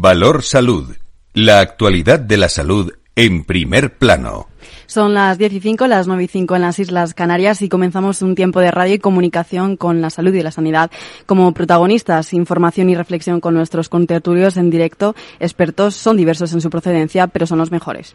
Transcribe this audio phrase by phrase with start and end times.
[0.00, 0.94] Valor Salud.
[1.34, 4.46] La actualidad de la salud en primer plano.
[4.86, 8.22] Son las 10 y 5, las 9 y 5 en las Islas Canarias y comenzamos
[8.22, 10.92] un tiempo de radio y comunicación con la salud y la sanidad
[11.26, 12.32] como protagonistas.
[12.32, 15.16] Información y reflexión con nuestros contertulios en directo.
[15.40, 18.14] Expertos son diversos en su procedencia, pero son los mejores.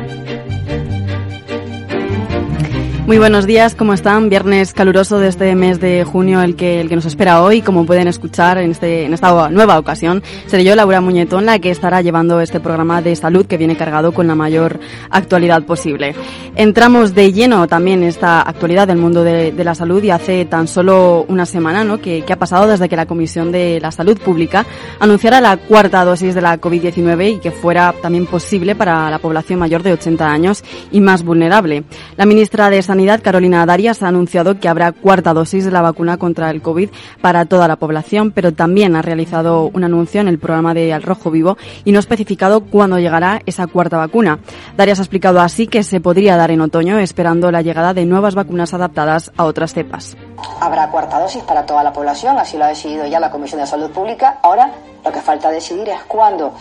[3.11, 4.29] Muy buenos días, ¿cómo están?
[4.29, 7.61] Viernes caluroso de este mes de junio, el que, el que nos espera hoy.
[7.61, 11.71] Como pueden escuchar en, este, en esta nueva ocasión, seré yo, Laura Muñetón, la que
[11.71, 14.79] estará llevando este programa de salud que viene cargado con la mayor
[15.09, 16.15] actualidad posible.
[16.55, 21.25] Entramos de lleno también esta actualidad del mundo de, la salud y hace tan solo
[21.27, 21.99] una semana ¿no?
[21.99, 24.65] que, que ha pasado desde que la Comisión de la Salud Pública
[25.01, 29.59] anunciara la cuarta dosis de la COVID-19 y que fuera también posible para la población
[29.59, 31.83] mayor de 80 años y más vulnerable.
[32.15, 36.17] La ministra de Sanidad Carolina Darias, ha anunciado que habrá cuarta dosis de la vacuna
[36.17, 36.89] contra el COVID
[37.21, 41.03] para toda la población, pero también ha realizado un anuncio en el programa de Al
[41.03, 44.39] Rojo Vivo y no ha especificado cuándo llegará esa cuarta vacuna.
[44.77, 48.35] Darias ha explicado así que se podría dar en otoño, esperando la llegada de nuevas
[48.35, 50.15] vacunas adaptadas a otras cepas.
[50.59, 53.67] Habrá cuarta dosis para toda la población, así lo ha decidido ya la Comisión de
[53.67, 54.39] Salud Pública.
[54.43, 54.71] Ahora
[55.03, 56.53] lo que falta decidir es cuándo.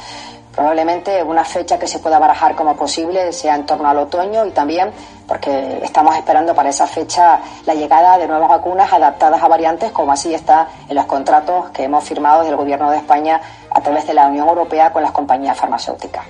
[0.55, 4.51] Probablemente una fecha que se pueda barajar como posible sea en torno al otoño y
[4.51, 4.91] también
[5.27, 10.11] porque estamos esperando para esa fecha la llegada de nuevas vacunas adaptadas a variantes, como
[10.11, 14.15] así está en los contratos que hemos firmado del Gobierno de España a través de
[14.15, 16.25] la Unión Europea con las compañías farmacéuticas.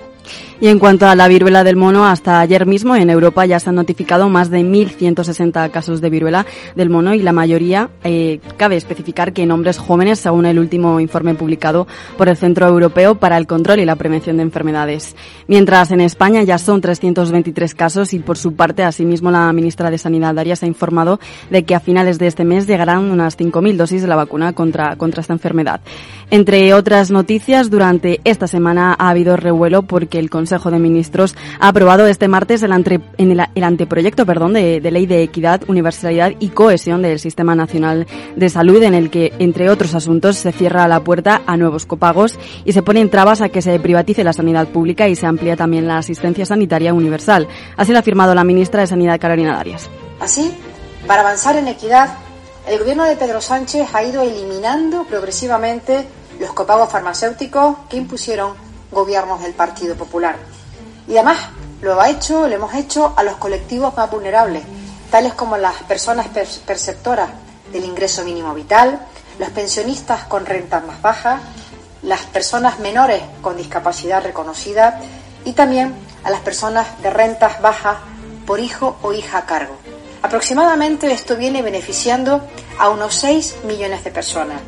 [0.62, 3.70] Y en cuanto a la viruela del mono, hasta ayer mismo en Europa ya se
[3.70, 6.44] han notificado más de 1.160 casos de viruela
[6.77, 11.00] del mono y la mayoría, eh, cabe especificar que en hombres jóvenes, según el último
[11.00, 11.86] informe publicado
[12.19, 15.16] por el Centro Europeo para el Control y la Prevención de Enfermedades.
[15.49, 19.97] Mientras en España ya son 323 casos y por su parte, asimismo, la ministra de
[19.97, 24.03] Sanidad, Arias, ha informado de que a finales de este mes llegarán unas 5.000 dosis
[24.03, 25.81] de la vacuna contra, contra esta enfermedad.
[26.31, 31.69] Entre otras noticias, durante esta semana ha habido revuelo porque el Consejo de Ministros ha
[31.69, 32.72] aprobado este martes el,
[33.19, 38.83] el, anteproyecto perdón, de, ley de equidad, universalidad y cohesión del Sistema Nacional de Salud,
[38.83, 42.83] en el que, entre otros asuntos, se cierra la puerta a nuevos copagos y se
[42.83, 46.44] ponen trabas a que se privatice la sanidad pública y se amplía también la asistencia
[46.44, 47.47] sanitaria universal.
[47.77, 49.88] Así lo ha afirmado la ministra de Sanidad, Carolina Darias.
[50.19, 50.53] Así,
[51.06, 52.11] para avanzar en equidad,
[52.67, 56.06] el gobierno de Pedro Sánchez ha ido eliminando progresivamente
[56.41, 60.37] los copagos farmacéuticos que impusieron gobiernos del Partido Popular.
[61.09, 61.39] Y además
[61.81, 64.62] lo hemos hecho a los colectivos más vulnerables,
[65.11, 66.28] tales como las personas
[66.67, 67.31] perceptoras
[67.73, 69.00] del ingreso mínimo vital,
[69.39, 71.41] los pensionistas con rentas más bajas,
[72.03, 75.00] las personas menores con discapacidad reconocida
[75.45, 77.99] y también a las personas de rentas bajas
[78.47, 79.77] por hijo o hija a cargo.
[80.23, 82.43] Aproximadamente esto viene beneficiando
[82.79, 84.61] a unos 6 millones de personas.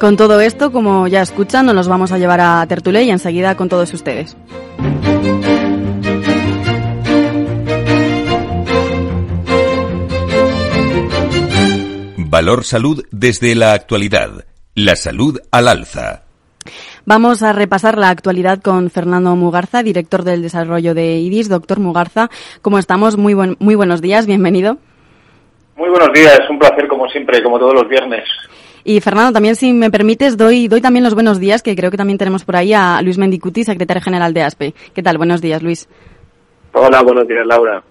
[0.00, 3.56] Con todo esto, como ya escuchan, nos los vamos a llevar a Tertulé y enseguida
[3.56, 4.36] con todos ustedes.
[12.18, 14.44] Valor Salud desde la actualidad.
[14.74, 16.24] La salud al alza.
[17.06, 21.48] Vamos a repasar la actualidad con Fernando Mugarza, director del desarrollo de IDIS.
[21.48, 22.28] Doctor Mugarza,
[22.60, 23.16] ¿cómo estamos?
[23.16, 24.76] Muy, buen, muy buenos días, bienvenido.
[25.76, 28.24] Muy buenos días, un placer como siempre, como todos los viernes.
[28.88, 31.96] Y Fernando, también si me permites, doy, doy también los buenos días, que creo que
[31.96, 34.74] también tenemos por ahí a Luis Mendicuti, secretario general de ASPE.
[34.94, 35.18] ¿Qué tal?
[35.18, 35.88] Buenos días, Luis.
[36.72, 37.82] Hola, buenos días, Laura.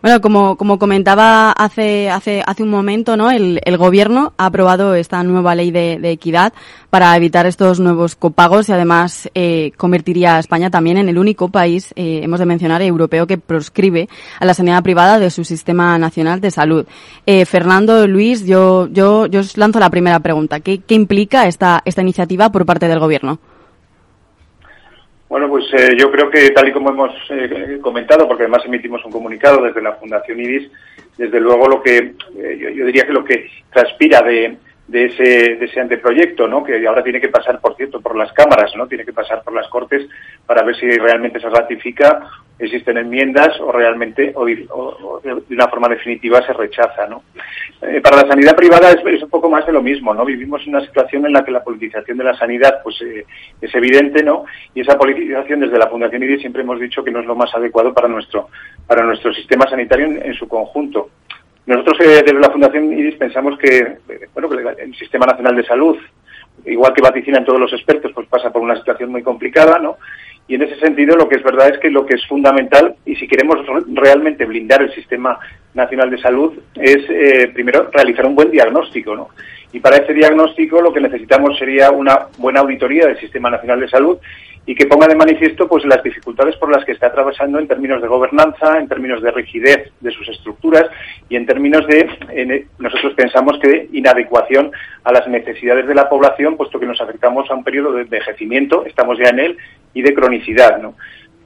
[0.00, 3.32] Bueno, como, como comentaba hace, hace, hace un momento, ¿no?
[3.32, 6.52] El, el gobierno ha aprobado esta nueva ley de, de, equidad
[6.88, 11.48] para evitar estos nuevos copagos y además eh, convertiría a España también en el único
[11.48, 15.98] país, eh, hemos de mencionar, europeo que proscribe a la sanidad privada de su sistema
[15.98, 16.86] nacional de salud.
[17.26, 20.60] Eh, Fernando, Luis, yo, yo, yo os lanzo la primera pregunta.
[20.60, 23.40] ¿Qué, qué implica esta, esta iniciativa por parte del gobierno?
[25.28, 29.04] Bueno, pues eh, yo creo que tal y como hemos eh, comentado, porque además emitimos
[29.04, 30.70] un comunicado desde la Fundación IDIS,
[31.18, 34.56] desde luego lo que eh, yo, yo, diría que lo que transpira de,
[34.88, 36.64] de ese, de ese anteproyecto, ¿no?
[36.64, 38.86] que ahora tiene que pasar, por cierto, por las cámaras, ¿no?
[38.86, 40.08] tiene que pasar por las Cortes
[40.46, 42.22] para ver si realmente se ratifica,
[42.58, 44.66] existen enmiendas o realmente o, de
[45.50, 47.06] una forma definitiva se rechaza.
[47.06, 47.22] ¿no?
[47.82, 50.14] Eh, para la sanidad privada es, un poco más de lo mismo.
[50.14, 50.24] ¿no?
[50.24, 53.26] Vivimos una situación en la que la politización de la sanidad pues eh,
[53.60, 54.46] es evidente ¿no?
[54.74, 57.54] y esa politización desde la Fundación IDI siempre hemos dicho que no es lo más
[57.54, 58.48] adecuado para nuestro,
[58.86, 61.10] para nuestro sistema sanitario en su conjunto
[61.68, 63.98] Nosotros eh, desde la Fundación IRIS pensamos que,
[64.32, 64.48] bueno,
[64.78, 65.98] el Sistema Nacional de Salud,
[66.64, 69.98] igual que vaticinan todos los expertos, pues pasa por una situación muy complicada, ¿no?
[70.48, 73.16] Y en ese sentido lo que es verdad es que lo que es fundamental, y
[73.16, 73.58] si queremos
[73.92, 75.38] realmente blindar el Sistema
[75.74, 79.28] Nacional de Salud, es eh, primero realizar un buen diagnóstico, ¿no?
[79.70, 83.90] Y para ese diagnóstico lo que necesitamos sería una buena auditoría del Sistema Nacional de
[83.90, 84.16] Salud
[84.68, 88.02] y que ponga de manifiesto pues las dificultades por las que está atravesando en términos
[88.02, 90.84] de gobernanza, en términos de rigidez de sus estructuras
[91.30, 94.70] y en términos de nosotros pensamos que inadecuación
[95.04, 98.84] a las necesidades de la población, puesto que nos acercamos a un periodo de envejecimiento,
[98.84, 99.56] estamos ya en él,
[99.94, 100.96] y de cronicidad, ¿no?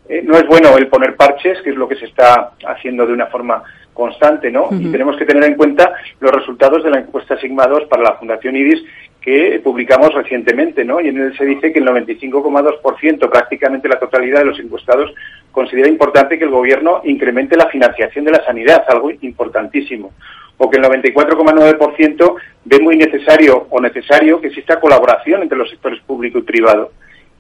[0.08, 3.12] Eh, no es bueno el poner parches, que es lo que se está haciendo de
[3.12, 3.62] una forma
[3.94, 4.69] constante, ¿no?
[4.72, 8.14] Y tenemos que tener en cuenta los resultados de la encuesta Sigma 2 para la
[8.14, 8.82] Fundación IDIS
[9.22, 11.00] que publicamos recientemente, ¿no?
[11.00, 15.14] Y en él se dice que el 95,2%, prácticamente la totalidad de los encuestados,
[15.52, 20.12] considera importante que el gobierno incremente la financiación de la sanidad, algo importantísimo.
[20.58, 22.34] O que el 94,9%
[22.64, 26.90] ve muy necesario o necesario que exista colaboración entre los sectores público y privado.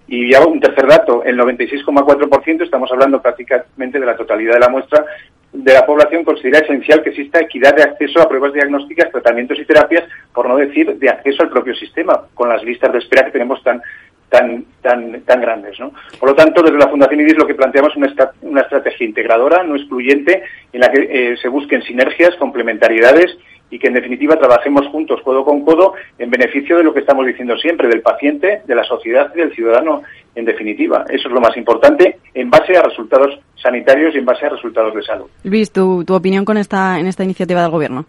[0.06, 4.68] Y ya un tercer dato, el 96,4%, estamos hablando prácticamente de la totalidad de la
[4.68, 5.04] muestra,
[5.52, 9.64] de la población considera esencial que exista equidad de acceso a pruebas diagnósticas, tratamientos y
[9.64, 13.32] terapias, por no decir de acceso al propio sistema, con las listas de espera que
[13.32, 13.82] tenemos tan
[14.30, 15.92] tan tan tan grandes, ¿no?
[16.18, 19.62] Por lo tanto, desde la Fundación IDIS lo que planteamos es una, una estrategia integradora,
[19.62, 23.36] no excluyente, en la que eh, se busquen sinergias, complementariedades
[23.72, 27.26] y que en definitiva trabajemos juntos, codo con codo, en beneficio de lo que estamos
[27.26, 30.02] diciendo siempre, del paciente, de la sociedad y del ciudadano,
[30.34, 31.06] en definitiva.
[31.08, 34.94] Eso es lo más importante, en base a resultados sanitarios y en base a resultados
[34.94, 35.26] de salud.
[35.44, 38.04] Luis, tu, tu opinión con esta, en esta iniciativa del Gobierno.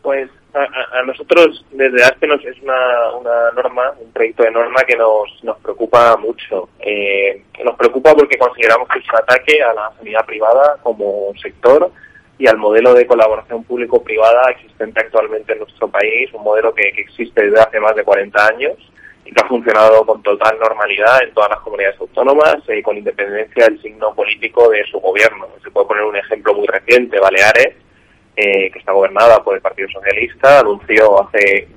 [0.00, 4.96] Pues a, nosotros desde ASPE nos es una, una, norma, un proyecto de norma que
[4.96, 6.70] nos, nos preocupa mucho.
[6.80, 11.92] Eh, nos preocupa porque consideramos que es un ataque a la sanidad privada como sector
[12.40, 17.42] y al modelo de colaboración público-privada existente actualmente en nuestro país, un modelo que, existe
[17.42, 18.78] desde hace más de 40 años
[19.26, 23.66] y que ha funcionado con total normalidad en todas las comunidades autónomas y con independencia
[23.66, 25.48] del signo político de su gobierno.
[25.62, 27.76] Se puede poner un ejemplo muy reciente, Baleares,
[28.36, 31.68] eh, que está gobernada por el Partido Socialista, anunció hace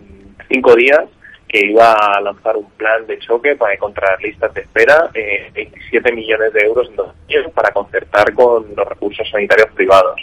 [0.47, 1.03] cinco días
[1.49, 6.13] que iba a lanzar un plan de choque para encontrar listas de espera, eh, 27
[6.13, 10.19] millones de euros en dos años para concertar con los recursos sanitarios privados.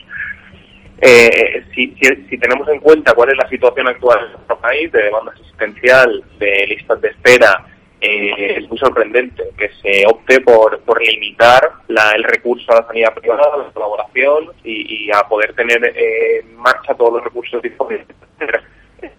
[1.02, 1.94] Eh, si,
[2.28, 6.22] si, tenemos en cuenta cuál es la situación actual en nuestro país de demanda asistencial,
[6.38, 7.64] de listas de espera,
[8.02, 12.86] eh, es muy sorprendente que se opte por, por limitar la, el recurso a la
[12.86, 17.62] sanidad privada, a la colaboración y, a poder tener eh, en marcha todos los recursos
[17.62, 18.06] disponibles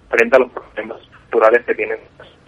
[0.10, 2.00] frente a los problemas estructurales que tienen.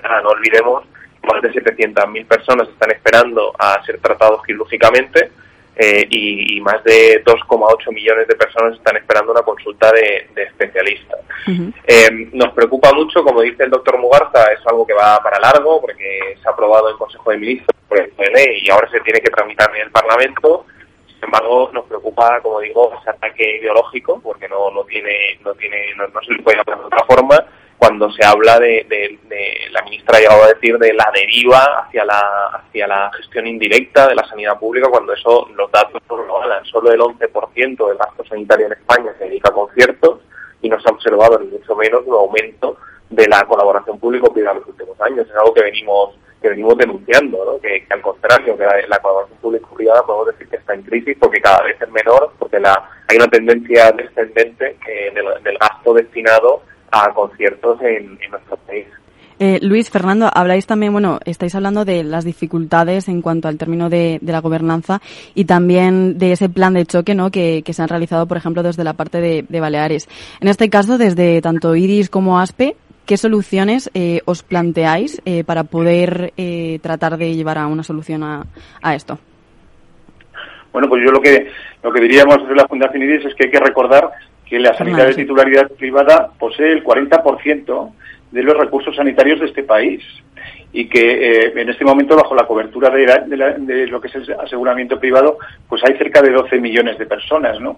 [0.04, 0.86] Ah, no olvidemos,
[1.24, 5.32] más de 700.000 personas están esperando a ser tratados quirúrgicamente
[5.76, 11.20] eh, y, más de 2,8 millones de personas están esperando una consulta de, especialistas.
[11.88, 15.82] Eh, nos preocupa mucho, como dice el doctor Mugarza, es algo que va para largo
[15.82, 19.20] porque se ha aprobado en Consejo de Ministros por el PNE y ahora se tiene
[19.20, 20.66] que tramitar en el Parlamento.
[21.08, 25.94] Sin embargo, nos preocupa, como digo, ese ataque ideológico porque no, no tiene, no tiene,
[25.98, 27.46] no, no se le puede hablar de otra forma
[27.84, 29.20] cuando se habla de,
[29.72, 32.22] la ministra ha llegado a decir de la deriva hacia la
[32.54, 36.64] hacia la gestión indirecta de la sanidad pública cuando eso los datos no lo hablan
[36.64, 40.22] solo el 11% del gasto sanitario en España se dedica a conciertos
[40.62, 42.78] y no se ha observado ni mucho menos un aumento
[43.10, 47.44] de la colaboración público-privada en los últimos años es algo que venimos que venimos denunciando
[47.44, 47.60] ¿no?
[47.60, 51.64] que, al contrario que la, colaboración público-privada podemos decir que está en crisis porque cada
[51.64, 55.14] vez es menor porque la hay una tendencia descendente eh,
[55.44, 56.62] del gasto destinado
[56.94, 58.86] a conciertos en, nuestro país.
[59.40, 63.90] Eh, Luis, Fernando, habláis también, bueno, estáis hablando de las dificultades en cuanto al término
[63.90, 65.02] de, la gobernanza
[65.34, 67.32] y también de ese plan de choque ¿no?
[67.32, 70.08] que, se han realizado, por ejemplo, desde la parte de, Baleares.
[70.40, 72.76] En este caso, desde tanto IRIS como ASPE,
[73.08, 76.32] ¿qué soluciones eh, os planteáis eh, para poder
[76.82, 78.46] tratar de llevar a una solución a,
[78.84, 79.18] a, esto?
[80.72, 81.48] Bueno, pues yo lo que,
[81.82, 84.12] lo que diríamos desde la Fundación IRIS es que hay que recordar
[84.46, 87.92] que la sanidad de titularidad privada posee el 40%
[88.32, 90.04] de los recursos sanitarios de este país
[90.74, 95.00] y que eh, en este momento bajo la cobertura de, lo que es el aseguramiento
[95.00, 95.38] privado
[95.70, 97.78] pues hay cerca de 12 millones de personas no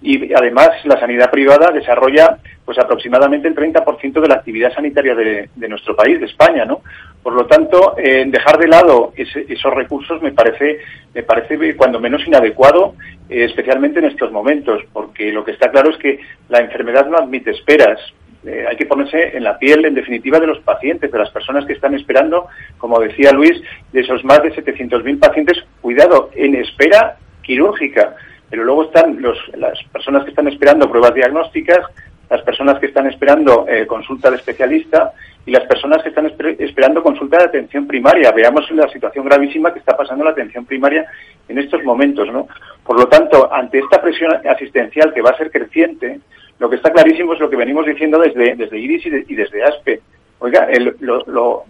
[0.00, 5.48] y además la sanidad privada desarrolla pues aproximadamente el 30% de la actividad sanitaria de,
[5.68, 6.82] nuestro país de España no
[7.26, 10.78] por lo tanto eh, dejar de lado esos recursos me parece
[11.12, 12.94] me parece cuando menos inadecuado
[13.28, 17.16] eh, especialmente en estos momentos, porque lo que está claro es que la enfermedad no
[17.16, 17.98] admite esperas.
[18.44, 21.66] Eh, hay que ponerse en la piel, en definitiva, de los pacientes, de las personas
[21.66, 22.46] que están esperando,
[22.78, 23.60] como decía Luis,
[23.92, 28.14] de esos más de 700.000 pacientes, cuidado, en espera quirúrgica.
[28.48, 29.20] pero luego están
[29.56, 31.80] las personas que están esperando pruebas diagnósticas,
[32.28, 35.12] las personas que están esperando eh, consulta de especialista
[35.44, 36.26] y las personas que están
[36.58, 38.32] esperando consulta de atención primaria.
[38.32, 41.06] Veamos la situación gravísima que está pasando la atención primaria
[41.48, 42.48] en estos momentos, ¿no?
[42.84, 46.20] Por lo tanto, ante esta presión asistencial que va a ser creciente,
[46.58, 50.00] lo que está clarísimo es lo que venimos diciendo desde, desde IRIS y, desde ASPE.
[50.38, 50.68] Oiga,
[51.00, 51.64] lo,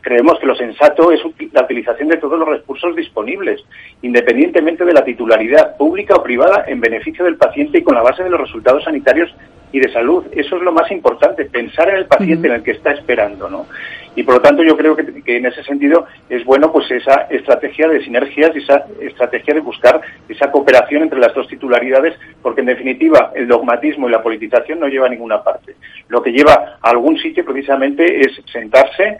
[0.00, 1.20] creemos que lo sensato es
[1.52, 3.64] la utilización de todos los recursos disponibles,
[4.02, 8.22] independientemente de la titularidad pública o privada, en beneficio del paciente y con la base
[8.22, 9.34] de los resultados sanitarios
[9.72, 10.24] y de salud.
[10.32, 13.66] Eso es lo más importante, pensar en el paciente en el que está esperando, ¿no?
[14.14, 17.88] Y por lo tanto yo creo que, en ese sentido es bueno pues esa estrategia
[17.88, 22.66] de sinergias y esa estrategia de buscar esa cooperación entre las dos titularidades, porque en
[22.66, 25.76] definitiva el dogmatismo y la politización no lleva a ninguna parte.
[26.08, 29.18] Lo que lleva a algún sitio precisamente es sentarse,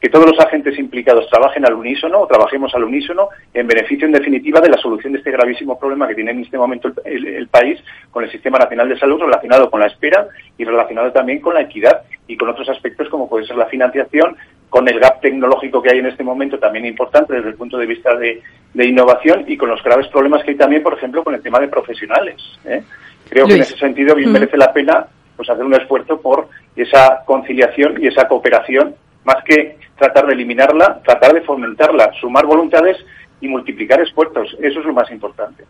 [0.00, 4.12] que todos los agentes implicados trabajen al unísono o trabajemos al unísono en beneficio, en
[4.12, 7.78] definitiva, de la solución de este gravísimo problema que tiene en este momento el, país
[8.10, 10.26] con el Sistema Nacional de Salud relacionado con la espera
[10.56, 14.36] y relacionado también con la equidad y con otros aspectos como puede ser la financiación,
[14.70, 17.86] con el gap tecnológico que hay en este momento también importante desde el punto de
[17.86, 18.42] vista de,
[18.74, 21.68] innovación y con los graves problemas que hay también, por ejemplo, con el tema de
[21.68, 22.36] profesionales.
[22.64, 22.82] ¿eh?
[23.28, 27.22] Creo que en ese sentido bien merece la pena pues hacer un esfuerzo por esa
[27.26, 32.96] conciliación y esa cooperación más que tratar de eliminarla, tratar de fomentarla, sumar voluntades
[33.40, 34.56] y multiplicar esfuerzos.
[34.60, 35.64] Eso es lo más importante.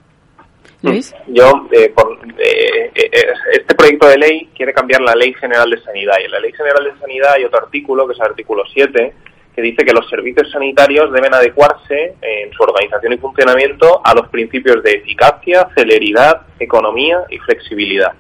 [0.83, 1.15] Luis.
[1.27, 3.11] Yo, eh, por, eh, eh,
[3.53, 6.15] este proyecto de ley quiere cambiar la Ley General de Sanidad.
[6.21, 9.13] Y en la Ley General de Sanidad hay otro artículo, que es el artículo 7,
[9.55, 14.29] que dice que los servicios sanitarios deben adecuarse en su organización y funcionamiento a los
[14.29, 18.13] principios de eficacia, celeridad, economía y flexibilidad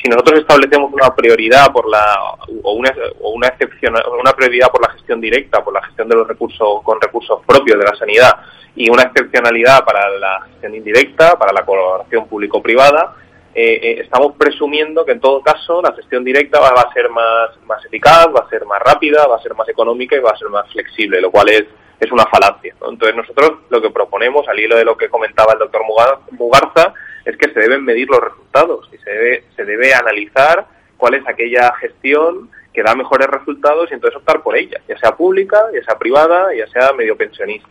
[0.00, 2.16] si nosotros establecemos una prioridad por la
[2.62, 6.16] o una o una excepción una prioridad por la gestión directa por la gestión de
[6.16, 8.36] los recursos con recursos propios de la sanidad
[8.76, 13.16] y una excepcionalidad para la gestión indirecta para la colaboración público privada
[13.54, 17.50] eh, eh, estamos presumiendo que en todo caso la gestión directa va, a ser más
[17.66, 20.38] más eficaz va a ser más rápida va a ser más económica y va a
[20.38, 21.64] ser más flexible lo cual es
[21.98, 25.58] es una falacia entonces nosotros lo que proponemos al hilo de lo que comentaba el
[25.58, 25.82] doctor
[26.30, 26.94] Mugarza
[27.28, 30.66] es que se deben medir los resultados y se debe, se debe analizar
[30.96, 35.14] cuál es aquella gestión que da mejores resultados y entonces optar por ella, ya sea
[35.14, 37.68] pública, ya sea privada, ya sea medio pensionista.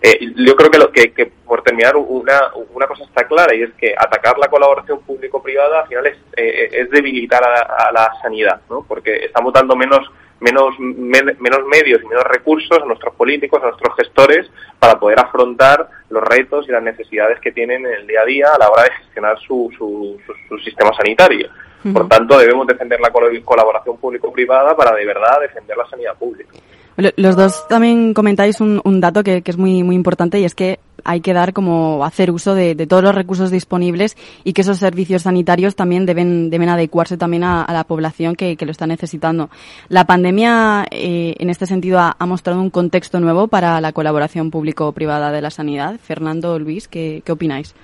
[0.00, 3.72] Eh, yo creo que, lo, que, por terminar una, una cosa está clara y es
[3.74, 8.60] que atacar la colaboración público-privada al final es, eh, es debilitar a, a, la sanidad,
[8.70, 8.84] ¿no?
[8.88, 10.10] porque estamos dando menos
[10.42, 15.88] menos, menos medios y menos recursos a nuestros políticos, a nuestros gestores, para poder afrontar
[16.10, 18.84] los retos y las necesidades que tienen en el día a día a la hora
[18.84, 20.18] de gestionar su, su,
[20.48, 21.48] su, sistema sanitario.
[21.92, 26.52] Por tanto, debemos defender la colaboración público-privada para de verdad defender la sanidad pública.
[26.96, 31.20] Los dos también comentáis un, dato que, es muy, muy importante y es que hay
[31.20, 35.74] que dar como hacer uso de, todos los recursos disponibles y que esos servicios sanitarios
[35.74, 39.48] también deben, deben adecuarse también a, la población que, lo está necesitando.
[39.88, 45.32] La pandemia, eh, en este sentido, ha, mostrado un contexto nuevo para la colaboración público-privada
[45.32, 45.98] de la sanidad.
[45.98, 47.74] Fernando, Luis, ¿qué, qué opináis?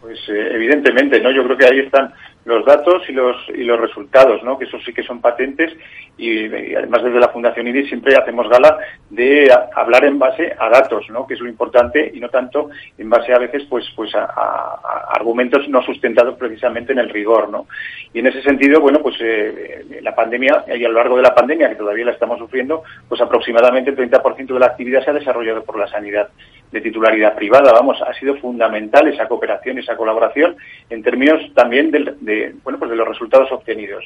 [0.00, 1.30] Pues eh, evidentemente, ¿no?
[1.30, 2.12] Yo creo que ahí están
[2.46, 4.56] los datos y los y los resultados, ¿no?
[4.56, 5.76] Que eso sí que son patentes
[6.16, 8.78] y, además desde la Fundación IDI siempre hacemos gala
[9.10, 11.26] de hablar en base a datos, ¿no?
[11.26, 14.26] Que es lo importante y no tanto en base a veces pues pues a,
[15.10, 17.66] argumentos no sustentados precisamente en el rigor, ¿no?
[18.14, 21.34] Y en ese sentido, bueno, pues eh, la pandemia y a lo largo de la
[21.34, 25.14] pandemia que todavía la estamos sufriendo, pues aproximadamente el 30% de la actividad se ha
[25.14, 26.28] desarrollado por la sanidad
[26.76, 27.72] de titularidad privada.
[27.72, 30.56] Vamos, ha sido fundamental esa cooperación, esa colaboración
[30.90, 34.04] en términos también de, bueno, pues de los resultados obtenidos.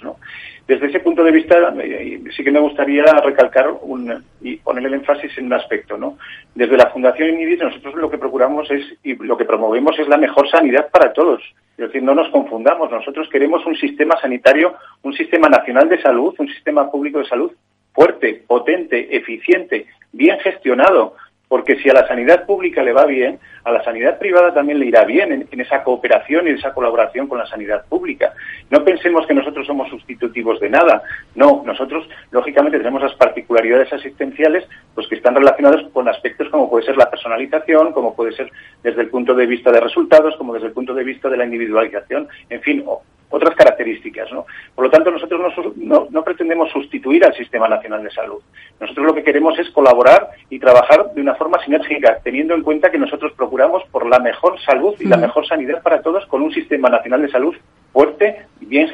[0.69, 4.95] Desde ese punto de vista, eh, sí que me gustaría recalcar un, y poner el
[4.95, 5.99] énfasis en un aspecto.
[5.99, 6.17] ¿no?
[6.55, 10.17] Desde la Fundación INIDIS nosotros lo que procuramos es y lo que promovemos es la
[10.17, 11.43] mejor sanidad para todos.
[11.77, 12.89] Es decir, no nos confundamos.
[12.93, 17.51] Nosotros queremos un sistema sanitario, un sistema nacional de salud, un sistema público de salud
[17.93, 21.17] fuerte, potente, eficiente, bien gestionado,
[21.51, 24.87] porque si a la sanidad pública le va bien, a la sanidad privada también le
[24.87, 28.33] irá bien en, esa cooperación y esa colaboración con la sanidad pública.
[28.71, 31.03] No pensemos que nosotros somos sustitutivos de nada.
[31.35, 34.65] No, nosotros lógicamente tenemos las particularidades asistenciales
[34.95, 38.49] pues que están relacionadas con aspectos como puede ser la personalización, como puede ser
[38.85, 41.47] desde el punto de vista de resultados, como desde el punto de vista de la
[41.47, 42.85] individualización, en fin,
[43.31, 44.31] otras características.
[44.33, 44.47] ¿no?
[44.75, 45.41] Por lo tanto, nosotros
[45.77, 48.43] no, no, pretendemos sustituir al Sistema Nacional de Salud.
[48.79, 52.91] Nosotros lo que queremos es colaborar y trabajar de una forma sinérgica, teniendo en cuenta
[52.91, 56.53] que nosotros procuramos por la mejor salud y la mejor sanidad para todos con un
[56.53, 57.55] Sistema Nacional de Salud
[57.93, 58.89] fuerte, bien,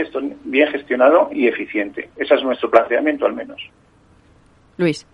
[0.45, 2.11] bien gestionado y eficiente.
[2.16, 3.61] Ese es nuestro planteamiento, al menos.
[4.76, 5.07] Luis.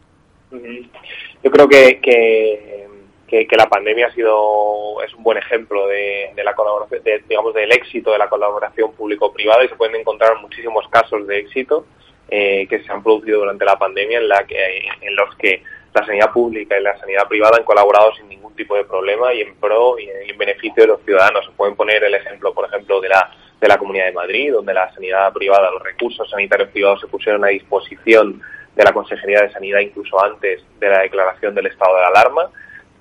[1.43, 2.87] Yo creo que, que
[3.33, 8.12] que, la pandemia ha sido es un buen ejemplo de, la colaboración, digamos, del éxito
[8.12, 11.87] de la colaboración público-privada y se pueden encontrar muchísimos casos de éxito
[12.29, 15.62] eh, que se han producido durante la pandemia en, la que, en los que
[15.95, 19.41] la sanidad pública y la sanidad privada han colaborado sin ningún tipo de problema y
[19.41, 21.47] en pro y en beneficio de los ciudadanos.
[21.47, 24.75] Se pueden poner el ejemplo, por ejemplo, de la de la Comunidad de Madrid, donde
[24.75, 28.43] la sanidad privada, los recursos sanitarios privados se pusieron a disposición
[28.75, 32.51] de la Consejería de Sanidad incluso antes de la declaración del estado de alarma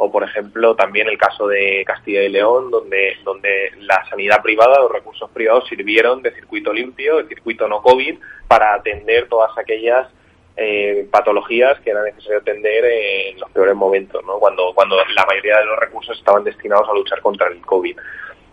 [0.04, 4.80] o por ejemplo también el caso de Castilla y León donde donde la sanidad privada
[4.80, 8.18] los recursos privados sirvieron de circuito limpio de circuito no covid
[8.48, 10.08] para atender todas aquellas
[10.58, 14.40] eh, patologías que era necesario atender en los peores momentos ¿no?
[14.40, 17.96] cuando cuando la mayoría de los recursos estaban destinados a luchar contra el covid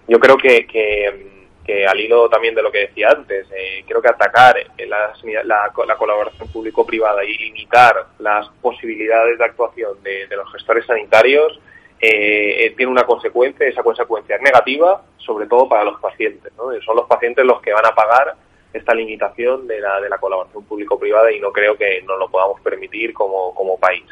[0.06, 1.37] yo creo que, que
[1.68, 5.12] que al hilo también de lo que decía antes, eh, creo que atacar la,
[5.44, 11.60] la, colaboración público-privada y limitar las posibilidades de actuación de, los gestores sanitarios
[12.00, 16.50] eh, eh, tiene una consecuencia, esa consecuencia es negativa, sobre todo para los pacientes.
[16.56, 16.72] ¿no?
[16.80, 18.34] Son los pacientes los que van a pagar
[18.72, 22.62] esta limitación de la, de la colaboración público-privada y no creo que nos lo podamos
[22.62, 24.06] permitir como, como país.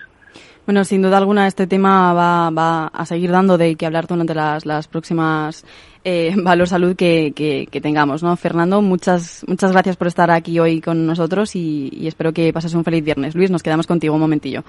[0.66, 4.34] Bueno, sin duda alguna este tema va, va a seguir dando de que hablar durante
[4.34, 5.64] las, las próximas
[6.06, 8.36] eh, Valor Salud que, que, tengamos, ¿no?
[8.36, 12.84] Fernando, muchas, muchas gracias por estar aquí hoy con nosotros y, espero que pases un
[12.84, 13.34] feliz viernes.
[13.34, 14.62] Luis, nos quedamos contigo un momentillo.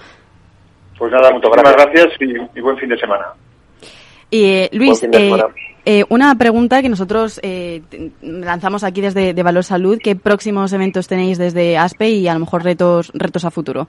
[0.97, 2.07] Pues nada, muchas gracias
[2.55, 3.27] y, buen fin de semana.
[4.31, 5.31] Eh, Luis, eh,
[5.85, 7.81] eh, una pregunta que nosotros eh,
[8.21, 9.99] lanzamos aquí desde de Valor Salud.
[10.03, 13.87] ¿Qué próximos eventos tenéis desde ASPE y a lo mejor retos, retos a futuro?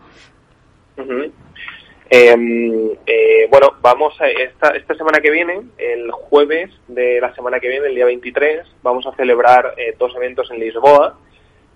[2.11, 7.69] Eh, bueno, vamos a esta, esta semana que viene, el jueves de la semana que
[7.69, 11.19] viene, el día 23, vamos a celebrar eh, dos eventos en Lisboa.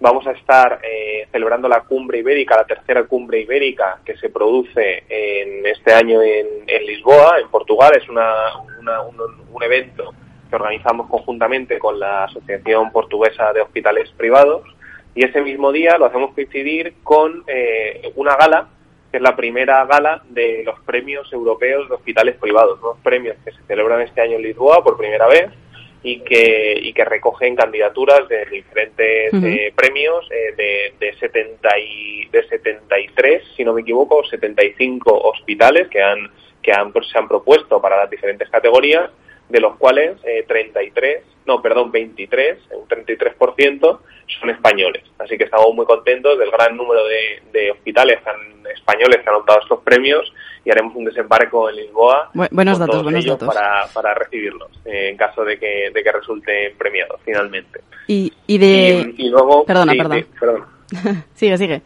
[0.01, 5.05] Vamos a estar eh, celebrando la cumbre ibérica, la tercera cumbre ibérica que se produce
[5.09, 7.93] en este año en, Lisboa, en Portugal.
[7.97, 10.13] Es una, un, evento
[10.51, 14.65] que organizamos conjuntamente con la Asociación Portuguesa de Hospitales Privados.
[15.15, 18.69] Y ese mismo día lo hacemos coincidir con eh, una gala
[19.13, 23.53] que es la primera gala de los premios europeos de hospitales privados, unos premios que
[23.53, 25.51] se celebran este año en Lisboa por primera vez
[26.03, 32.27] y que, y que recogen candidaturas de diferentes eh, premios eh, de, de, 70 y,
[32.29, 36.31] de 73, si no me equivoco, 75 hospitales que han
[36.63, 39.11] que han, se han propuesto para las diferentes categorías,
[39.53, 43.99] de los cuales 33, eh, no, perdón, 23, un 33%
[44.41, 45.05] son españoles.
[45.19, 48.19] Así que estamos muy contentos del gran número de, de hospitales
[48.75, 50.33] españoles que han optado estos premios
[50.65, 53.47] y haremos un desembarco en Lisboa buenos datos, buenos datos.
[53.47, 57.81] Para, para recibirlos eh, en caso de que, de que resulten premiados finalmente.
[58.07, 59.15] Y, y de...
[59.19, 59.67] Y, luego...
[59.67, 60.65] Perdona, perdón.
[61.35, 61.83] sigue, sigue.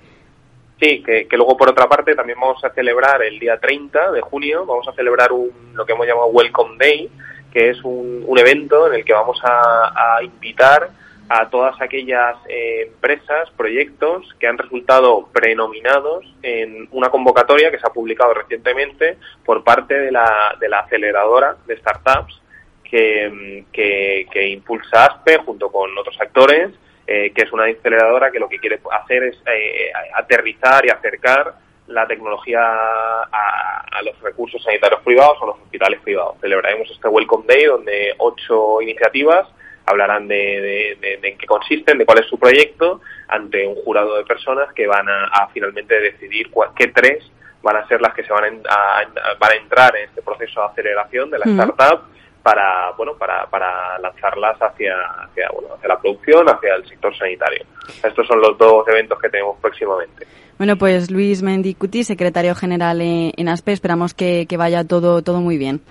[0.78, 4.20] Sí, que, que, luego por otra parte también vamos a celebrar el día 30 de
[4.20, 7.10] junio, vamos a celebrar un, lo que hemos llamado Welcome Day,
[7.56, 10.90] que es un, evento en el que vamos a, a invitar
[11.30, 17.86] a todas aquellas eh, empresas, proyectos que han resultado prenominados en una convocatoria que se
[17.86, 22.42] ha publicado recientemente por parte de la, de la aceleradora de startups
[22.84, 26.72] que, que, impulsa ASPE junto con otros actores,
[27.06, 31.54] eh, que es una aceleradora que lo que quiere hacer es eh, aterrizar y acercar
[31.88, 36.36] la tecnología a, a, los recursos sanitarios privados o los hospitales privados.
[36.40, 39.48] Celebraremos este Welcome Day donde ocho iniciativas
[39.86, 44.72] hablarán de, en qué consisten, de cuál es su proyecto, ante un jurado de personas
[44.72, 47.30] que van a, finalmente decidir qué tres
[47.62, 49.02] van a ser las que se van a,
[49.38, 52.02] van a entrar en este proceso de aceleración de la startup
[52.42, 54.94] para bueno para, para lanzarlas hacia
[55.24, 57.64] hacia, bueno, hacia la producción, hacia el sector sanitario.
[58.02, 60.26] Estos son los dos eventos que tenemos próximamente.
[60.58, 65.58] Bueno, pues Luis Mendicuti, secretario general en ASPE, esperamos que, que vaya todo todo muy
[65.58, 65.82] bien.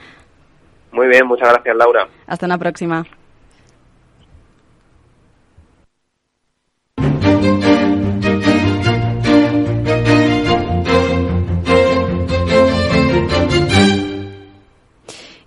[0.92, 2.08] Muy bien, muchas gracias Laura.
[2.26, 3.06] Hasta una próxima.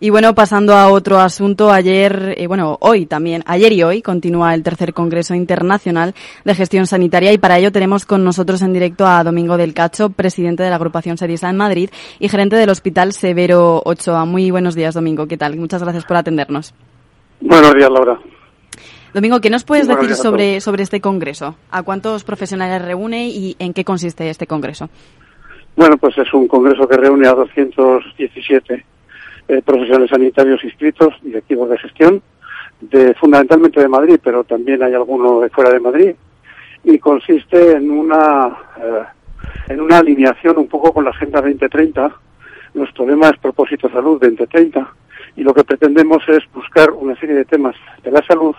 [0.00, 4.54] Y bueno, pasando a otro asunto, ayer, eh, bueno, hoy también, ayer y hoy continúa
[4.54, 9.08] el tercer Congreso Internacional de Gestión Sanitaria y para ello tenemos con nosotros en directo
[9.08, 13.12] a Domingo del Cacho, presidente de la agrupación Serisa en Madrid y gerente del Hospital
[13.12, 14.24] Severo Ochoa.
[14.24, 15.26] Muy buenos días, Domingo.
[15.26, 15.56] ¿Qué tal?
[15.56, 16.72] Muchas gracias por atendernos.
[17.40, 18.20] Buenos días, Laura.
[19.12, 21.56] Domingo, ¿qué nos puedes decir sobre, sobre este congreso?
[21.72, 24.90] ¿A cuántos profesionales reúne y en qué consiste este congreso?
[25.74, 28.84] Bueno, pues es un congreso que reúne a 217
[29.48, 32.22] eh, profesionales sanitarios inscritos, directivos de gestión,
[32.80, 36.14] de, fundamentalmente de Madrid, pero también hay alguno de fuera de Madrid,
[36.84, 39.02] y consiste en una, eh,
[39.68, 42.14] en una alineación un poco con la Agenda 2030,
[42.74, 44.94] Nuestro lema es Propósito Salud 2030
[45.37, 48.54] y lo que pretendemos es buscar una serie de temas de la salud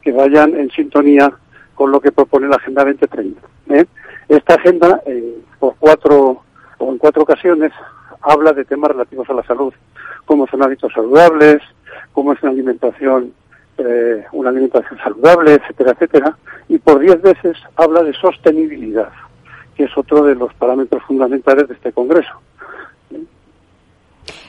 [0.00, 1.30] que vayan en sintonía
[1.74, 3.40] con lo que propone la Agenda 2030.
[3.70, 3.86] ¿eh?
[4.28, 5.00] Esta agenda,
[5.58, 6.42] por cuatro
[6.78, 7.72] o en cuatro ocasiones,
[8.20, 9.72] habla de temas relativos a la salud,
[10.24, 11.62] como son hábitos saludables,
[12.12, 13.32] cómo es una alimentación,
[13.78, 16.36] eh, una alimentación saludable, etcétera, etcétera,
[16.68, 19.10] y por diez veces habla de sostenibilidad,
[19.76, 22.40] que es otro de los parámetros fundamentales de este Congreso.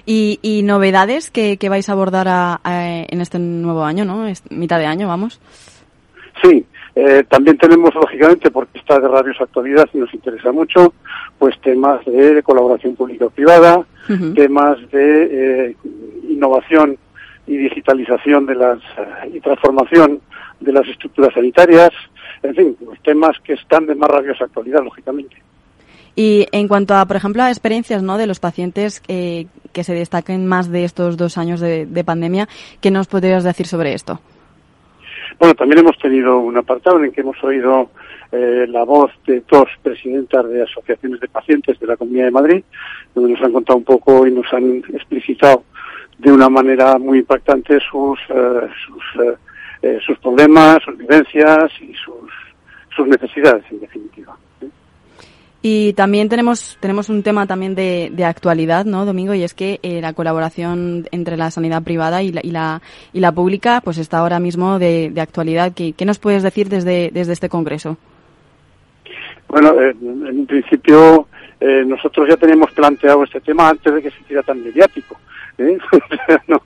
[0.06, 4.28] Y, novedades que, vais a abordar en este nuevo año, ¿no?
[4.28, 5.40] Es mitad de año, vamos.
[6.44, 10.94] Sí, eh, también tenemos, lógicamente, porque está de radios actualidad y nos interesa mucho,
[11.40, 13.84] pues temas de colaboración público-privada,
[14.36, 15.76] temas de eh,
[16.30, 16.98] innovación
[17.48, 20.22] y digitalización de las eh, y transformación
[20.60, 21.92] de las estructuras sanitarias,
[22.44, 25.36] en fin, pues temas que están de más rabiosa actualidad, lógicamente.
[26.16, 28.20] Y en cuanto a, por ejemplo, a experiencias ¿no?
[28.20, 29.48] de los pacientes que
[29.84, 32.48] se destaquen más de estos dos años de, de pandemia,
[32.82, 34.20] ¿qué nos podrías decir sobre esto?
[35.40, 37.90] Bueno, también hemos tenido un apartado en el que hemos oído
[38.32, 42.64] eh, la voz de dos presidentas de asociaciones de pacientes de la Comunidad de Madrid,
[43.14, 45.64] donde nos han contado un poco y nos han explicitado
[46.18, 49.36] de una manera muy impactante sus, eh,
[49.82, 52.32] eh, sus problemas, sus vivencias y sus,
[52.96, 54.36] sus necesidades, en definitiva.
[55.66, 59.34] Y también tenemos, tenemos un tema también de, de actualidad, ¿no, Domingo?
[59.34, 62.82] Y es que eh, la colaboración entre la sanidad privada y la, y la,
[63.14, 65.72] y la pública pues está ahora mismo de, de actualidad.
[65.74, 67.96] ¿Qué, ¿Qué, nos puedes decir desde, desde este Congreso?
[69.48, 71.30] Bueno, eh, en principio
[71.62, 75.16] eh, nosotros ya teníamos planteado este tema antes de que se hiciera tan mediático.
[75.58, 75.78] ¿Eh?
[76.48, 76.62] no,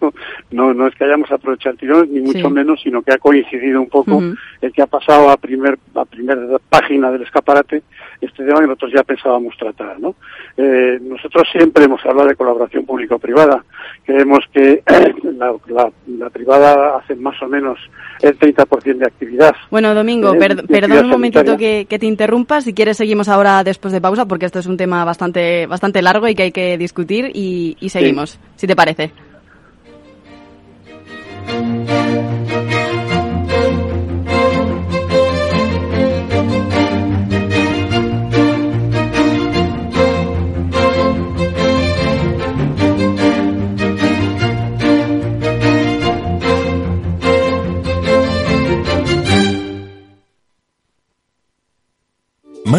[0.52, 3.82] no, no es que hayamos aprovechado el tirón, ni mucho menos, sino que ha coincidido
[3.82, 4.22] un poco
[4.62, 7.84] el que ha pasado a primer a primera página del escaparate
[8.22, 10.00] este tema que nosotros ya pensábamos tratar.
[10.00, 10.16] ¿no?
[10.58, 13.64] Eh, nosotros siempre hemos hablado de colaboración público-privada.
[14.06, 14.82] Creemos que
[15.38, 17.78] la, la, privada hace más o menos
[18.22, 19.56] el 30% de actividad.
[19.70, 20.34] Bueno, Domingo,
[20.68, 22.62] perdón un momentito que, que, te interrumpa.
[22.62, 26.28] Si quieres, seguimos ahora después de pausa, porque esto es un tema bastante, bastante largo
[26.28, 29.12] y que hay que discutir y, y seguimos, si te parece.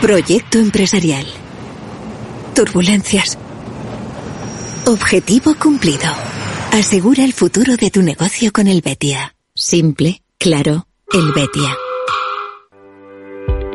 [0.00, 1.26] Proyecto empresarial.
[2.54, 3.36] Turbulencias.
[4.86, 6.06] Objetivo cumplido.
[6.70, 9.34] Asegura el futuro de tu negocio con el Betia.
[9.56, 11.76] Simple, claro, el Betia.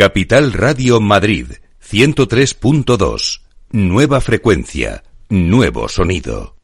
[0.00, 1.46] Capital Radio Madrid,
[1.86, 3.42] 103.2.
[3.72, 6.56] Nueva frecuencia, nuevo sonido.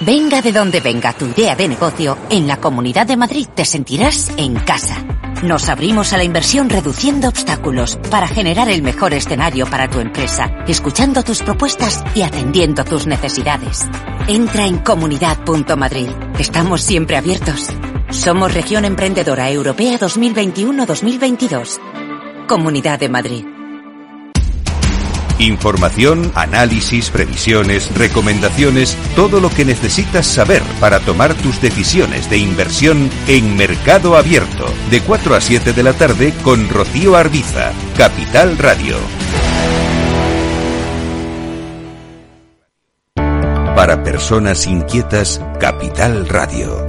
[0.00, 4.32] Venga de donde venga tu idea de negocio, en la Comunidad de Madrid te sentirás
[4.38, 5.04] en casa.
[5.42, 10.64] Nos abrimos a la inversión reduciendo obstáculos para generar el mejor escenario para tu empresa,
[10.66, 13.86] escuchando tus propuestas y atendiendo tus necesidades.
[14.28, 16.08] Entra en comunidad.madrid.
[16.38, 17.68] Estamos siempre abiertos.
[18.10, 21.78] Somos Región Emprendedora Europea 2021-2022.
[22.46, 23.44] Comunidad de Madrid.
[25.38, 33.10] Información, análisis, previsiones, recomendaciones, todo lo que necesitas saber para tomar tus decisiones de inversión
[33.26, 38.96] en Mercado Abierto, de 4 a 7 de la tarde con Rocío Arbiza, Capital Radio.
[43.74, 46.86] Para personas inquietas, Capital Radio.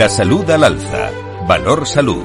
[0.00, 1.10] La salud al alza.
[1.46, 2.24] Valor salud.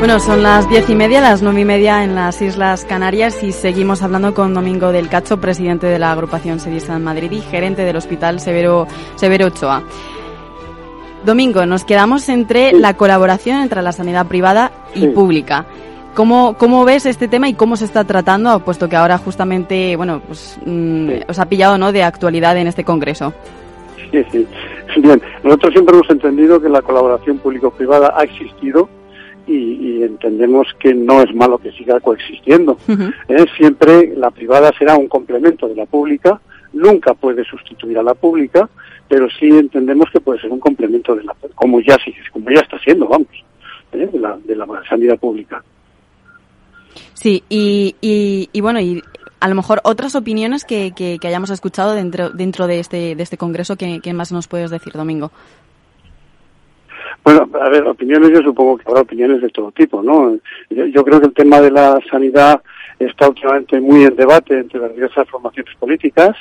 [0.00, 3.52] Bueno, son las diez y media, las nueve y media en las Islas Canarias y
[3.52, 7.82] seguimos hablando con Domingo del Cacho, presidente de la agrupación Sevista en Madrid y gerente
[7.82, 9.84] del Hospital Severo, Severo Ochoa.
[11.24, 15.66] Domingo, nos quedamos entre la colaboración entre la sanidad privada y pública.
[16.16, 20.22] ¿Cómo, ¿Cómo ves este tema y cómo se está tratando, puesto que ahora justamente, bueno,
[20.26, 23.34] pues mm, os ha pillado, ¿no?, de actualidad en este congreso.
[24.10, 24.46] Sí, sí.
[24.96, 28.88] Bien, nosotros siempre hemos entendido que la colaboración público-privada ha existido
[29.46, 32.78] y, entendemos que no es malo que siga coexistiendo.
[33.28, 33.44] ¿Eh?
[33.58, 36.40] Siempre la privada será un complemento de la pública,
[36.72, 38.70] nunca puede sustituir a la pública,
[39.06, 41.98] pero sí entendemos que puede ser un complemento de la, como ya
[42.32, 43.28] como ya está siendo, vamos,
[43.92, 44.08] ¿eh?
[44.10, 45.62] de, la, de la sanidad pública.
[47.14, 49.02] Sí, y, y, bueno, y
[49.40, 53.36] a lo mejor otras opiniones que, que, hayamos escuchado dentro, dentro de, este, de este
[53.36, 55.30] congreso, ¿qué, ¿qué más nos puedes decir, Domingo?
[57.26, 60.38] Bueno, a ver, opiniones, yo supongo que habrá opiniones de todo tipo, ¿no?
[60.70, 62.62] Yo, creo que el tema de la sanidad
[63.00, 66.36] está últimamente muy en debate entre las diversas formaciones políticas,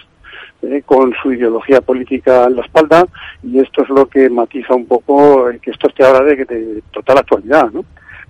[0.61, 3.07] eh, con su ideología política en la espalda,
[3.41, 7.17] y esto es lo que matiza un poco que esto esté ahora de, de total
[7.17, 7.83] actualidad, ¿no?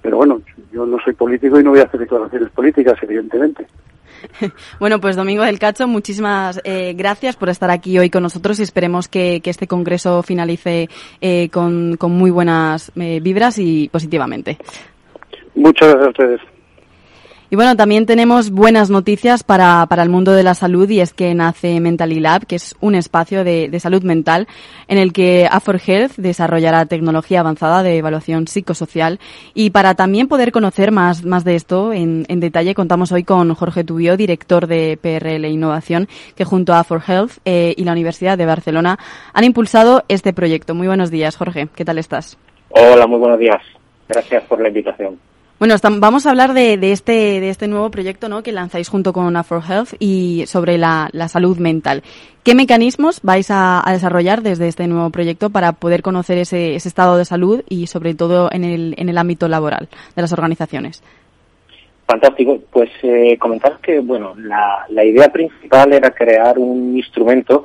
[0.05, 0.39] Pero bueno,
[0.71, 3.65] yo no soy político y no voy a hacer declaraciones políticas, evidentemente.
[4.79, 8.63] Bueno, pues Domingo del Cacho, muchísimas eh, gracias por estar aquí hoy con nosotros y
[8.63, 10.89] esperemos que, este congreso finalice
[11.21, 14.57] eh, con, muy buenas eh, vibras y positivamente.
[15.53, 16.54] Muchas gracias a ustedes.
[17.55, 21.13] Y bueno, también tenemos buenas noticias para, para el mundo de la salud y es
[21.13, 24.49] que nace Mentally Lab, que es un espacio de, de salud mental
[24.89, 29.21] en el que Afor Health desarrollará tecnología avanzada de evaluación psicosocial.
[29.53, 33.55] Y para también poder conocer más, más de esto en, en detalle, contamos hoy con
[33.55, 38.37] Jorge Tubio, director de PRL Innovación, que junto a Afor Health eh, y la Universidad
[38.37, 38.99] de Barcelona
[39.31, 40.75] han impulsado este proyecto.
[40.75, 41.69] Muy buenos días, Jorge.
[41.73, 42.37] ¿Qué tal estás?
[42.67, 43.61] Hola, muy buenos días.
[44.09, 45.17] Gracias por la invitación.
[45.57, 48.43] Bueno, vamos a hablar de, de, este, de este nuevo proyecto ¿no?
[48.43, 52.03] que lanzáis junto con Afro Health y sobre la, la salud mental.
[52.43, 57.17] ¿Qué mecanismos vais a, desarrollar desde este nuevo proyecto para poder conocer ese, ese estado
[57.17, 61.01] de salud y sobre todo en el, en el ámbito laboral de las organizaciones?
[62.05, 62.59] Fantástico.
[62.69, 67.63] Pues eh, comentar que bueno, la, la idea principal era crear un instrumento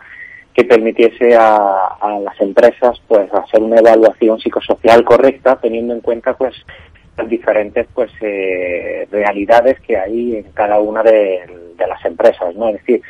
[0.54, 1.56] que permitiese a,
[2.00, 6.54] a, las empresas pues hacer una evaluación psicosocial correcta teniendo en cuenta pues
[7.28, 11.40] diferentes pues eh, realidades que hay en cada una de,
[11.78, 12.68] las empresas, ¿no?
[12.68, 13.00] Es decir,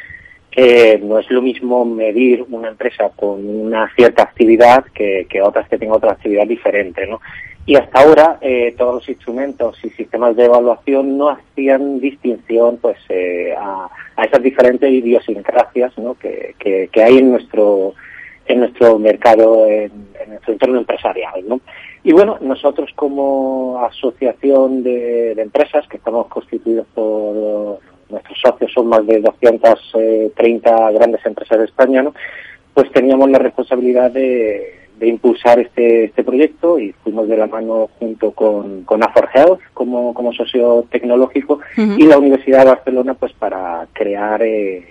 [0.51, 5.77] que no es lo mismo medir una empresa con una cierta actividad que, otras que
[5.77, 7.21] tengan otra actividad diferente, ¿no?
[7.67, 12.97] Y hasta ahora eh, todos los instrumentos y sistemas de evaluación no hacían distinción pues
[13.09, 13.89] eh, a,
[14.25, 16.15] esas diferentes idiosincrasias ¿no?
[16.15, 17.95] que, que, hay en nuestro
[18.47, 21.61] en nuestro mercado, en, en nuestro entorno empresarial, ¿no?
[22.03, 29.07] Y bueno, nosotros como asociación de, empresas, que estamos constituidos por nuestros socios, son más
[29.07, 32.15] de 230 grandes empresas de España, ¿no?
[32.75, 38.33] pues teníamos la responsabilidad de, impulsar este, este proyecto y fuimos de la mano junto
[38.33, 43.87] con, con Afor Health como, como socio tecnológico y la Universidad de Barcelona pues para
[43.95, 44.85] crear eh,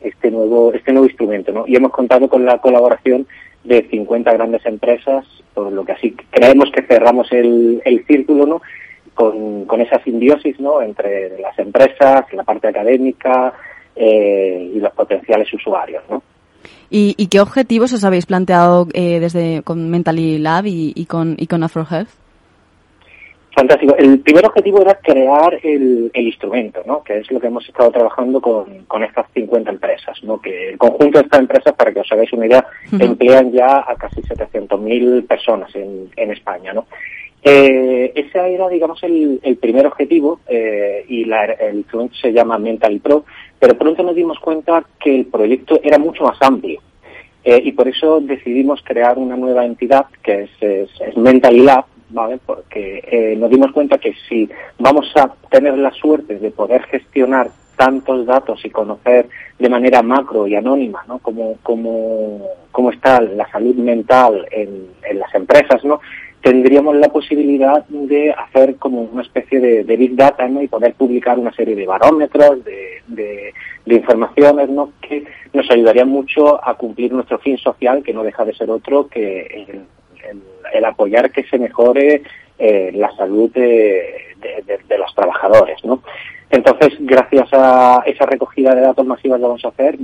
[0.00, 1.64] este nuevo este nuevo instrumento ¿no?
[1.68, 3.28] y hemos contado con la colaboración
[3.64, 5.24] de 50 grandes empresas,
[5.54, 8.62] por lo que así creemos que cerramos el, el círculo, ¿no?
[9.14, 10.82] Con, con esa simbiosis, ¿no?
[10.82, 13.54] Entre las empresas, la parte académica
[13.96, 16.22] eh, y los potenciales usuarios, ¿no?
[16.90, 21.48] ¿Y, qué objetivos os habéis planteado eh, desde con Mentally Lab y, y con y
[21.48, 22.23] con Afro Health?
[23.54, 23.94] Fantástico.
[23.96, 27.04] El primer objetivo era crear el, instrumento, ¿no?
[27.04, 30.40] Que es lo que hemos estado trabajando con, con estas 50 empresas, ¿no?
[30.40, 32.66] Que el conjunto de estas empresas, para que os hagáis una idea,
[32.98, 36.86] emplean ya a casi 700.000 personas en, en España, ¿no?
[37.46, 42.58] Eh, ese era, digamos, el, el primer objetivo eh, y la, el instrumento se llama
[42.58, 43.24] Mental Pro,
[43.60, 46.80] pero pronto nos dimos cuenta que el proyecto era mucho más amplio.
[47.44, 51.84] Eh, y por eso decidimos crear una nueva entidad que es, es, es Mental Lab,
[52.14, 52.38] ¿vale?
[52.44, 54.48] Porque eh, nos dimos cuenta que si
[54.78, 60.46] vamos a tener la suerte de poder gestionar tantos datos y conocer de manera macro
[60.46, 61.18] y anónima, ¿no?
[61.18, 66.00] Cómo, cómo, está la salud mental en, las empresas, ¿no?
[66.40, 70.62] Tendríamos la posibilidad de hacer como una especie de, Big Data, ¿no?
[70.62, 73.52] Y poder publicar una serie de barómetros, de, de,
[73.86, 74.92] informaciones, ¿no?
[75.00, 79.08] Que nos ayudarían mucho a cumplir nuestro fin social, que no deja de ser otro
[79.08, 79.86] que el
[80.84, 82.22] apoyar que se mejore
[82.58, 84.36] eh, la salud de,
[84.98, 86.02] los trabajadores, ¿no?
[86.50, 89.98] Entonces, gracias a esa recogida de datos masivas lo vamos a hacer,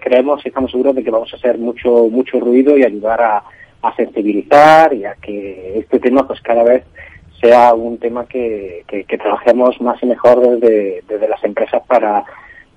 [0.00, 3.42] creemos y estamos seguros de que vamos a hacer mucho mucho ruido y ayudar a,
[3.96, 6.84] sensibilizar y a que este tema pues cada vez
[7.40, 12.24] sea un tema que, que, trabajemos más y mejor desde las empresas para,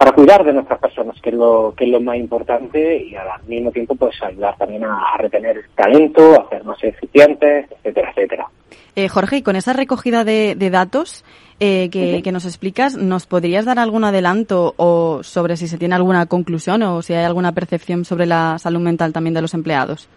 [0.02, 3.28] para cuidar de nuestras personas, que es lo que es lo más importante y al
[3.46, 8.48] mismo tiempo pues ayudar también a, retener talento, a ser más eficientes, etcétera, etcétera.
[8.96, 11.24] Eh, Jorge, y con esa recogida de, de datos
[11.60, 15.94] eh, que, que, nos explicas, ¿nos podrías dar algún adelanto o sobre si se tiene
[15.94, 20.10] alguna conclusión o si hay alguna percepción sobre la salud mental también de los empleados?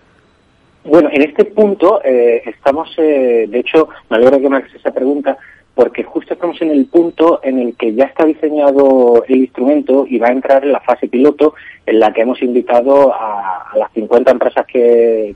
[0.84, 4.92] Bueno, en este punto eh, estamos, eh, de hecho, me alegro que me hagas esa
[4.92, 5.36] pregunta,
[5.74, 10.18] porque justo estamos en el punto en el que ya está diseñado el instrumento y
[10.18, 11.54] va a entrar en la fase piloto
[11.86, 15.34] en la que hemos invitado a, las 50 empresas que,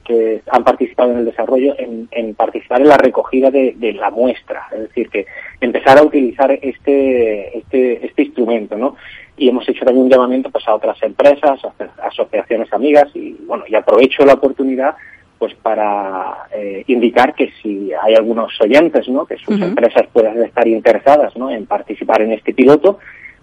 [0.50, 4.68] han participado en el desarrollo en, en participar en la recogida de, de, la muestra,
[4.72, 5.26] es decir, que
[5.60, 8.96] empezar a utilizar este, este, este instrumento, ¿no?
[9.36, 13.64] Y hemos hecho también un llamamiento pues, a otras empresas, a asociaciones amigas y, bueno,
[13.68, 14.94] y aprovecho la oportunidad
[15.38, 19.24] pues para eh, indicar que si hay algunos oyentes, ¿no?
[19.24, 21.50] Que sus empresas puedan estar interesadas, ¿no?
[21.50, 22.98] En participar en este piloto,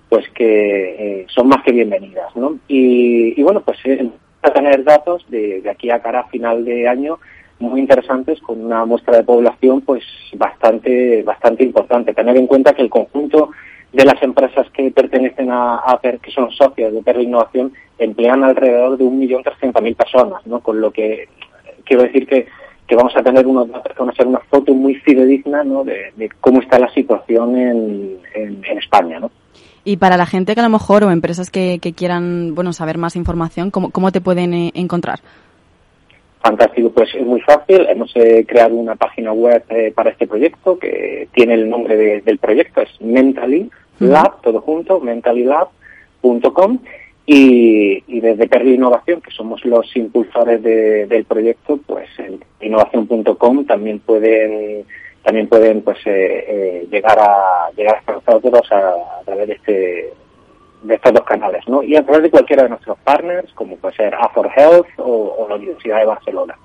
[0.10, 2.58] pues que eh, son más que bienvenidas, ¿no?
[2.68, 4.10] Y, bueno, pues eh,
[4.42, 7.20] a tener datos de, de, aquí a cara a final de año
[7.60, 10.04] muy interesantes con una muestra de población pues
[10.34, 12.14] bastante bastante importante.
[12.14, 13.52] Tener en cuenta que el conjunto
[13.94, 18.98] de las empresas que pertenecen a, a que son socios de Per Innovación emplean alrededor
[18.98, 20.60] de 1.300.000 personas, ¿no?
[20.60, 21.30] Con lo que
[21.86, 22.48] quiero decir que,
[22.88, 25.84] que vamos a tener unos vamos a hacer una foto muy fidedigna ¿no?
[25.84, 29.20] de, cómo está la situación en, en, España.
[29.20, 29.32] ¿no?
[29.84, 32.98] Y para la gente que a lo mejor o empresas que, que quieran bueno saber
[32.98, 35.20] más información, ¿cómo, cómo te pueden eh, encontrar?
[36.42, 37.88] Fantástico, pues es muy fácil.
[37.90, 42.38] Hemos eh, creado una página web eh, para este proyecto que tiene el nombre del
[42.38, 46.80] proyecto, es Mentally Lab, todo junto, mentallylab.com
[47.28, 54.86] y, desde Perry Innovación, que somos los impulsores del proyecto, pues en innovación.com también pueden
[55.24, 60.14] también pueden pues eh, eh, llegar a llegar hasta nosotros a, través de este
[60.84, 61.82] de estos dos canales, ¿no?
[61.82, 65.56] Y a través de cualquiera de nuestros partners, como puede ser A4 Health o, la
[65.56, 66.56] Universidad de Barcelona.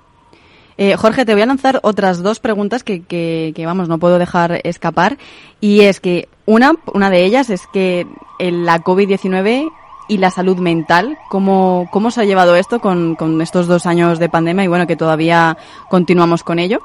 [0.77, 4.19] Eh, Jorge, te voy a lanzar otras dos preguntas que, que, que, vamos, no puedo
[4.19, 5.17] dejar escapar.
[5.59, 8.05] Y es que una, una de ellas es que
[8.39, 9.71] la COVID-19
[10.11, 11.17] y la salud mental.
[11.29, 14.85] ¿Cómo, cómo se ha llevado esto con, con estos dos años de pandemia y bueno,
[14.85, 15.55] que todavía
[15.89, 16.81] continuamos con ello?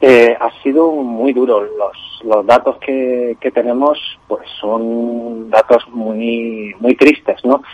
[0.00, 1.60] Eh, ha sido muy duro.
[1.62, 7.64] Los, los datos que, que tenemos pues son datos muy, muy tristes, ¿no?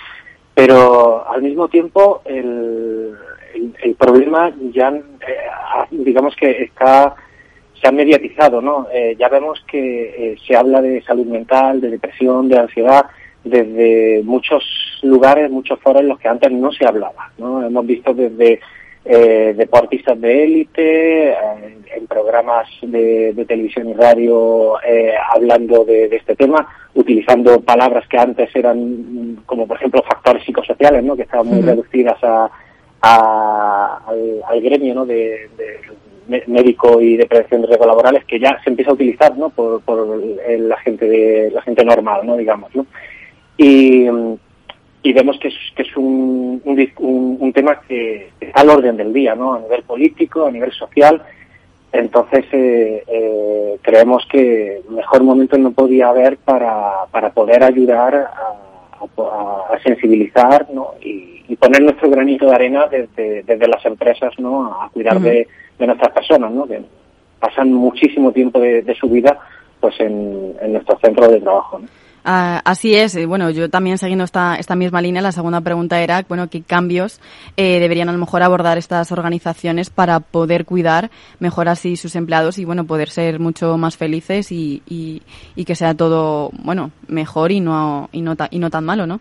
[0.54, 3.14] Pero al mismo tiempo el,
[3.82, 7.14] el, problema ya, eh, digamos que está
[7.78, 8.86] se ha mediatizado, ¿no?
[8.90, 13.04] Eh, ya vemos que se habla de salud mental, de depresión, de ansiedad,
[13.44, 14.64] desde muchos
[15.02, 17.30] lugares, muchos foros en los que antes no se hablaba.
[17.38, 17.64] ¿no?
[17.64, 18.60] Hemos visto desde
[19.06, 21.36] eh, deportistas de élite, eh,
[21.94, 28.48] en programas de, televisión y radio eh, hablando de, este tema, utilizando palabras que antes
[28.56, 31.16] eran como por ejemplo factores psicosociales, ¿no?
[31.16, 32.50] que estaban muy reducidas a,
[33.02, 35.04] al, gremio ¿no?
[35.04, 35.50] de,
[36.46, 39.50] médico y de prevención de riesgos laborales que ya se empieza a utilizar ¿no?
[39.50, 42.38] por, por la gente de la gente normal, ¿no?
[42.38, 42.74] digamos.
[42.74, 42.86] ¿no?
[43.56, 44.06] Y,
[45.02, 49.12] y vemos que es, que es un, un, un, tema que está al orden del
[49.12, 49.54] día, ¿no?
[49.54, 51.22] A nivel político, a nivel social.
[51.92, 59.72] Entonces, eh, eh, creemos que mejor momento no podía haber para, para poder ayudar a,
[59.72, 60.94] a, sensibilizar ¿no?
[61.00, 64.66] y, y, poner nuestro granito de arena desde, desde las empresas ¿no?
[64.66, 65.46] a cuidar de,
[65.78, 66.66] de, nuestras personas, ¿no?
[66.66, 66.80] que
[67.38, 69.38] pasan muchísimo tiempo de, de su vida
[69.78, 71.78] pues en, en nuestro centro de trabajo.
[71.78, 71.86] ¿no?
[72.26, 73.26] Ah, así es.
[73.26, 77.20] Bueno, yo también siguiendo esta, esta misma línea, la segunda pregunta era, bueno, ¿qué cambios
[77.58, 82.56] eh, deberían a lo mejor abordar estas organizaciones para poder cuidar mejor así sus empleados
[82.56, 87.60] y, bueno, poder ser mucho más felices y, y, que sea todo, bueno, mejor y
[87.60, 89.20] no, y no, y no tan malo, ¿no?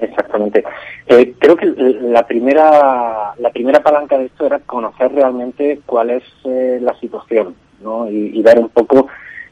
[0.00, 0.64] Exactamente.
[1.06, 6.24] Eh, creo que la primera, la primera palanca de esto era conocer realmente cuál es
[6.44, 8.10] eh, la situación, ¿no?
[8.10, 9.06] Y, y ver un poco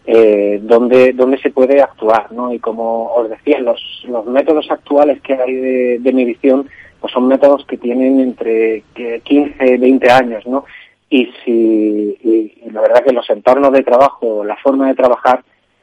[0.07, 2.53] eh, donde, donde se puede actuar, ¿no?
[2.53, 6.69] Y como os decía, los, los métodos actuales que hay de, de medición,
[7.01, 10.65] pues son métodos que tienen entre 15, 20 años, ¿no?
[11.09, 15.43] Y si, y, la verdad que los entornos de trabajo, la forma de trabajar,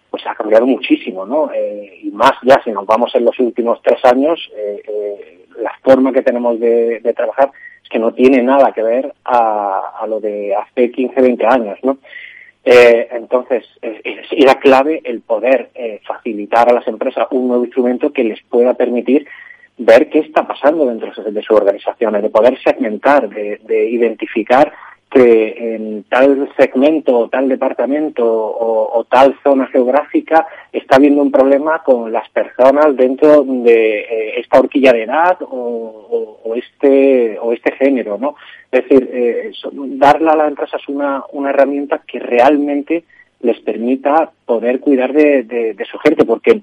[0.09, 1.51] pues ha cambiado muchísimo, ¿no?
[1.53, 5.73] Eh, y más ya si nos vamos en los últimos tres años, eh, eh, la
[5.83, 7.51] forma que tenemos de, de, trabajar
[7.83, 11.77] es que no tiene nada que ver a, a lo de hace 15, 20 años,
[11.83, 11.97] ¿no?
[12.69, 18.25] Eh, entonces, era clave el poder eh, facilitar a las empresas un nuevo instrumento que
[18.25, 19.25] les pueda permitir
[19.77, 24.73] ver qué está pasando dentro de sus organizaciones, de poder segmentar, de identificar
[25.09, 31.81] que en tal segmento o tal departamento o, tal zona geográfica está habiendo un problema
[31.83, 38.17] con las personas dentro de eh, esta horquilla de edad o, este o este género,
[38.17, 38.35] ¿no?
[38.71, 43.03] Es decir, eh, darle a las empresas una, una herramienta que realmente
[43.41, 46.61] les permita poder cuidar de, de su gente, porque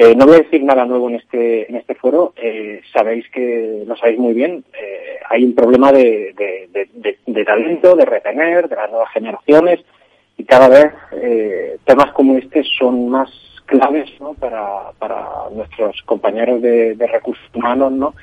[0.00, 2.32] eh, no voy a decir nada nuevo en este, en este foro.
[2.36, 6.36] Eh, sabéis que, lo sabéis muy bien, eh, hay un problema de,
[7.26, 9.80] de, talento, de retener, de las nuevas generaciones,
[10.36, 10.92] y cada vez
[11.84, 13.28] temas como este son más
[13.66, 14.34] claves ¿no?
[14.34, 18.14] para, para nuestros compañeros de, recursos humanos, ¿no?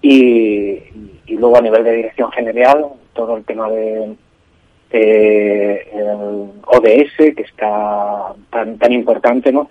[0.00, 0.84] Y,
[1.26, 4.14] luego a nivel de dirección general, todo el tema de,
[6.66, 9.68] ODS, que está tan, tan importante, ¿no?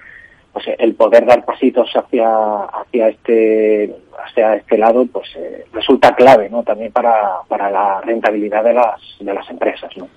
[0.57, 3.95] Pues, el poder dar pasitos hacia hacia este
[4.25, 8.99] hacia este lado pues eh, resulta clave no también para, para la rentabilidad de las
[9.19, 10.07] de las empresas no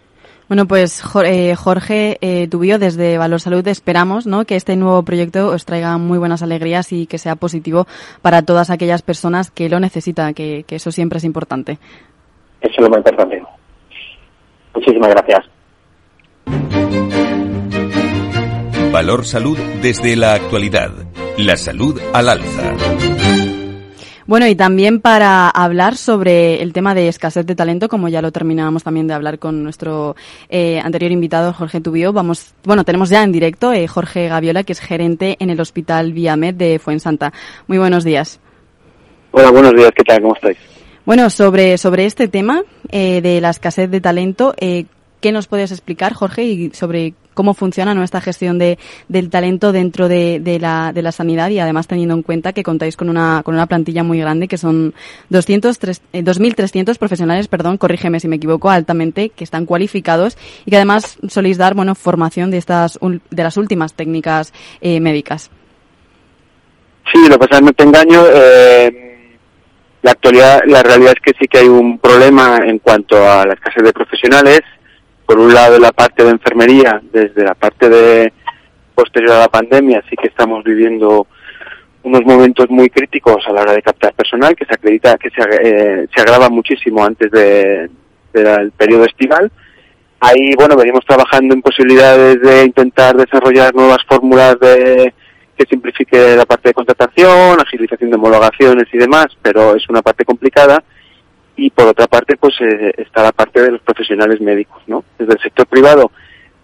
[0.48, 4.46] bueno, pues eh, Jorge eh, Tubio, desde Valor Salud esperamos ¿no?
[4.46, 7.86] que este nuevo proyecto os traiga muy buenas alegrías y que sea positivo
[8.22, 11.78] para todas aquellas personas que lo necesitan, que, que eso siempre es importante.
[12.62, 13.42] Eso es lo más importante.
[14.74, 15.50] Muchísimas gracias.
[18.92, 20.90] Valor Salud desde la actualidad.
[21.38, 22.74] La salud al alza.
[24.30, 28.30] Bueno, y también para hablar sobre el tema de escasez de talento, como ya lo
[28.30, 30.14] terminábamos también de hablar con nuestro
[30.48, 34.72] eh, anterior invitado, Jorge Tubio, vamos, bueno, tenemos ya en directo eh, Jorge Gaviola, que
[34.72, 37.32] es gerente en el Hospital Viamed de Fuensanta.
[37.66, 38.38] Muy buenos días.
[39.32, 40.22] Hola, buenos días, ¿qué tal?
[40.22, 40.58] ¿Cómo estáis?
[41.10, 46.12] Bueno, sobre, sobre este tema eh, de la escasez de talento, ¿qué nos puedes explicar,
[46.12, 51.02] Jorge, y sobre cómo funciona nuestra gestión de, del talento dentro de, de, la, de
[51.02, 54.20] la sanidad y además teniendo en cuenta que contáis con una, con una plantilla muy
[54.20, 54.94] grande que son
[55.30, 60.76] 200, 2.300 eh, profesionales, perdón, corrígeme si me equivoco, altamente, que están cualificados y que
[60.76, 65.50] además soléis dar, bueno, formación de estas, de las últimas técnicas eh, médicas.
[67.12, 68.22] Sí, lo que pasa es no te engaño.
[68.32, 69.09] Eh,
[70.02, 73.54] la actualidad, la realidad es que sí que hay un problema en cuanto a la
[73.54, 74.62] escasez de profesionales
[75.26, 78.32] por un lado la parte de enfermería, desde la parte de
[78.96, 81.28] posterior a la pandemia, sí que estamos viviendo
[82.02, 85.42] unos momentos muy críticos a la hora de captar personal, que se acredita que se,
[85.42, 87.88] eh, se agrava muchísimo antes de,
[88.32, 89.52] del periodo estival.
[90.18, 95.14] Ahí, bueno, venimos trabajando en posibilidades de intentar desarrollar nuevas fórmulas de
[95.60, 100.24] que simplifique la parte de contratación, agilización de homologaciones y demás, pero es una parte
[100.24, 100.82] complicada
[101.54, 105.04] y por otra parte pues eh, está la parte de los profesionales médicos, ¿no?
[105.18, 106.12] Desde el sector privado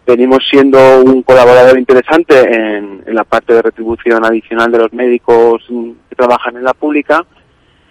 [0.07, 5.63] venimos siendo un colaborador interesante en, la parte de retribución adicional de los médicos
[6.09, 7.27] que trabajan en la pública,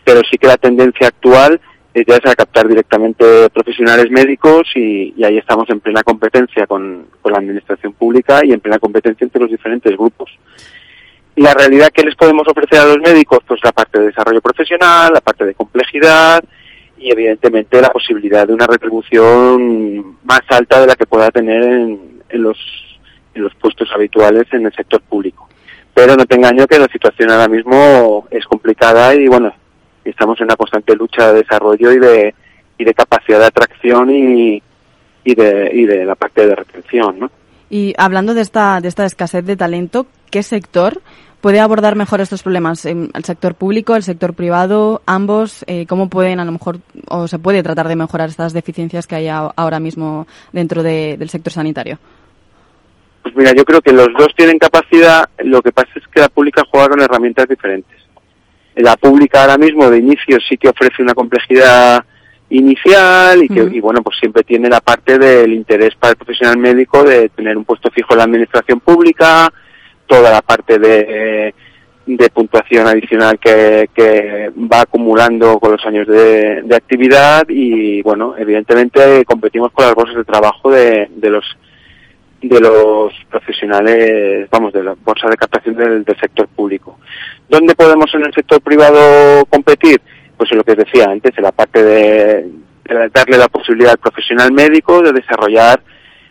[0.04, 1.62] pero sí que la tendencia actual
[1.94, 7.08] es ya es a captar directamente profesionales médicos y, ahí estamos en plena competencia con,
[7.24, 10.30] la administración pública y en plena competencia entre los diferentes grupos.
[11.36, 15.14] La realidad que les podemos ofrecer a los médicos, pues la parte de desarrollo profesional,
[15.14, 16.44] la parte de complejidad,
[16.98, 22.42] y evidentemente la posibilidad de una retribución más alta de la que pueda tener en,
[22.42, 22.58] los,
[23.34, 25.50] en los puestos habituales en el sector público.
[25.94, 29.54] Pero no te engaño que la situación ahora mismo es complicada y bueno,
[30.04, 32.36] estamos en una constante lucha de desarrollo y de,
[32.78, 34.64] y de capacidad de atracción y,
[35.24, 37.32] y, de, y de la parte de retención, ¿no?
[37.70, 41.02] Y hablando de esta, de esta escasez de talento, ¿qué sector
[41.46, 42.88] puede abordar mejor estos problemas?
[42.88, 45.64] ¿El sector público, el sector privado, ambos?
[45.68, 49.14] Eh, ¿Cómo pueden, a lo mejor, o se puede tratar de mejorar estas deficiencias que
[49.14, 52.00] hay ahora mismo dentro del sector sanitario?
[53.22, 56.30] Pues mira, yo creo que los dos tienen capacidad, lo que pasa es que la
[56.30, 58.00] pública juega con herramientas diferentes.
[58.78, 62.04] La pública ahora mismo de inicio sí que ofrece una complejidad
[62.50, 66.58] inicial y que y bueno pues siempre tiene la parte del interés para el profesional
[66.58, 69.52] médico de tener un puesto fijo en la administración pública
[70.08, 71.54] toda la parte de,
[72.06, 78.36] de puntuación adicional que, que, va acumulando con los años de, de, actividad y bueno
[78.38, 81.46] evidentemente competimos con las bolsas de trabajo de, de los
[82.42, 87.00] de los profesionales vamos de la bolsa de captación del, sector público.
[87.50, 90.00] Dónde podemos en el sector privado competir
[90.38, 92.50] pues en lo que decía antes en la parte de,
[92.84, 95.82] de darle la posibilidad al profesional médico de desarrollar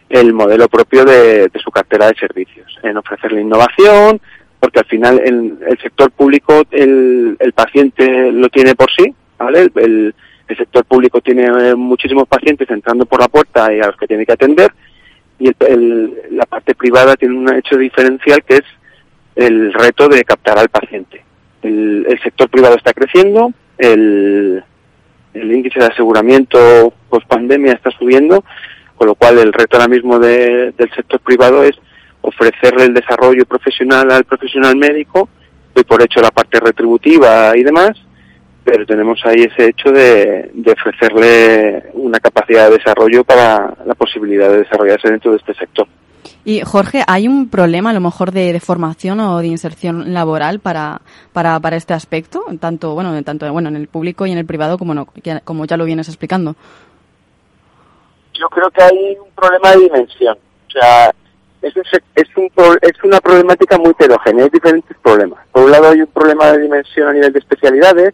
[0.08, 4.20] el modelo propio de, su cartera de servicios, en ofrecerle innovación,
[4.60, 9.70] porque al final el, el sector público el, el, paciente lo tiene por sí, ¿vale?
[9.74, 10.14] El,
[10.48, 14.06] el sector público tiene eh, muchísimos pacientes entrando por la puerta y a los que
[14.06, 14.70] tiene que atender,
[15.38, 15.50] y
[16.30, 18.64] la parte privada tiene un hecho diferencial que es
[19.36, 21.24] el reto de captar al paciente.
[21.62, 24.62] El, sector privado está creciendo, el,
[25.34, 28.44] índice de aseguramiento post pandemia está subiendo,
[28.96, 31.76] con lo cual el reto ahora mismo del sector privado es
[32.20, 35.28] ofrecerle el desarrollo profesional al profesional médico,
[35.76, 37.92] y por hecho la parte retributiva y demás,
[38.64, 44.58] pero tenemos ahí ese hecho de, ofrecerle una capacidad de desarrollo para la posibilidad de
[44.58, 45.86] desarrollarse dentro de este sector.
[46.46, 51.00] Y Jorge, ¿hay un problema a lo mejor de, formación o de inserción laboral para,
[51.32, 54.78] para, para, este aspecto, tanto bueno, tanto bueno en el público y en el privado
[54.78, 55.08] como no,
[55.44, 56.56] como ya lo vienes explicando?
[58.34, 60.36] Yo creo que hay un problema de dimensión.
[60.68, 61.12] O sea,
[61.62, 61.74] es,
[62.14, 62.50] es, un,
[62.82, 65.40] es una problemática muy heterogénea, hay diferentes problemas.
[65.50, 68.12] Por un lado hay un problema de dimensión a nivel de especialidades,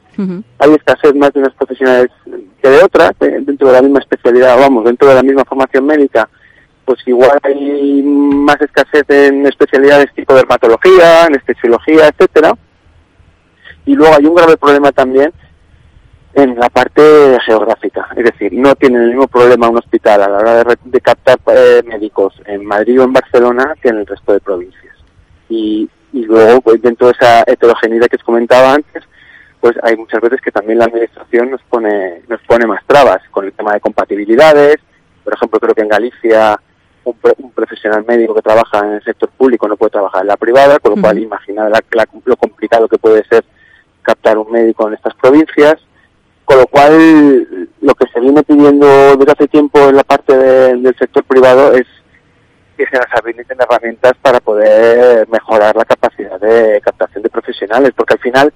[0.58, 2.10] hay escasez más de unas profesionales
[2.62, 5.84] que de otras, eh, dentro de la misma especialidad, vamos, dentro de la misma formación
[5.86, 6.28] médica,
[6.84, 12.52] pues igual hay más escasez en especialidades tipo dermatología, anestesiología, etcétera.
[13.86, 15.32] Y luego hay un grave problema también
[16.34, 20.38] en la parte geográfica, es decir, no tienen el mismo problema un hospital a la
[20.38, 24.40] hora de, captar eh, médicos en Madrid o en Barcelona que en el resto de
[24.40, 24.94] provincias.
[25.48, 29.02] Y, y luego, pues, dentro de esa heterogeneidad que os comentaba antes,
[29.60, 33.44] pues hay muchas veces que también la administración nos pone, nos pone más trabas con
[33.44, 34.76] el tema de compatibilidades.
[35.24, 36.58] Por ejemplo, creo que en Galicia
[37.04, 40.78] un, profesional médico que trabaja en el sector público no puede trabajar en la privada,
[40.78, 41.70] con lo cual imaginad
[42.24, 43.44] lo complicado que puede ser
[44.02, 45.76] captar un médico en estas provincias
[46.50, 50.96] con lo cual, lo que se viene pidiendo desde hace tiempo en la parte del
[50.98, 51.86] sector privado es
[52.76, 58.14] que se nos habiliten herramientas para poder mejorar la capacidad de captación de profesionales, porque
[58.14, 58.52] al final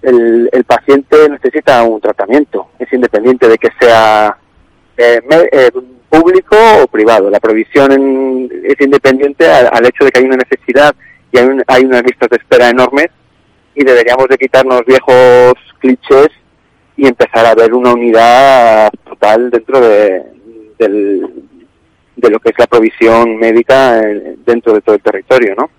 [0.00, 4.38] el, paciente necesita un tratamiento, es independiente de que sea
[4.96, 5.20] eh,
[5.52, 5.70] eh,
[6.08, 7.28] público o privado.
[7.28, 10.94] La provisión es independiente al, hecho de que hay una necesidad
[11.32, 13.08] y hay, hay unas listas de espera enormes
[13.74, 16.30] y deberíamos de quitarnos viejos clichés
[16.96, 20.24] y empezar a ver una unidad total dentro de,
[20.78, 24.00] de lo que es la provisión médica
[24.44, 25.70] dentro de todo el territorio, ¿no?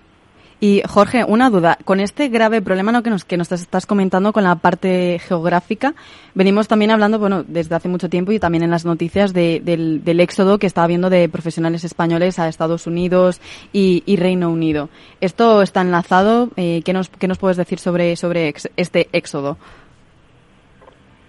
[0.60, 1.78] Y Jorge, una duda.
[1.84, 3.04] Con este grave problema ¿no?
[3.04, 5.94] que, nos, que nos estás comentando con la parte geográfica,
[6.34, 10.20] venimos también hablando, bueno, desde hace mucho tiempo y también en las noticias del, del,
[10.20, 13.40] éxodo que está habiendo de profesionales españoles a Estados Unidos
[13.72, 14.88] y, Reino Unido.
[15.20, 16.50] ¿Esto está enlazado?
[16.56, 19.58] Eh, ¿qué, nos, ¿Qué nos puedes decir sobre, sobre este éxodo?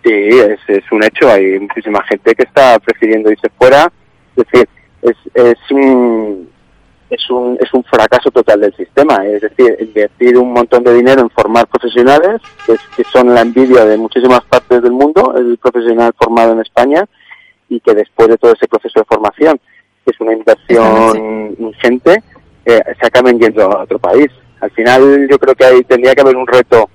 [0.03, 1.29] Sí, es, es un hecho.
[1.29, 3.91] Hay muchísima gente que está prefiriendo irse fuera.
[4.35, 4.69] Es decir,
[5.01, 6.49] es, es un
[7.09, 9.25] es un, es un fracaso total del sistema.
[9.25, 13.85] Es decir, invertir un montón de dinero en formar profesionales, que, que, son la envidia
[13.85, 17.05] de muchísimas partes del mundo, el profesional formado en España,
[17.67, 19.59] y que después de todo ese proceso de formación,
[20.05, 22.23] que es una inversión ingente,
[22.65, 24.27] eh, se acaben yendo a otro país.
[24.61, 26.89] Al final yo creo que ahí tendría que haber un reto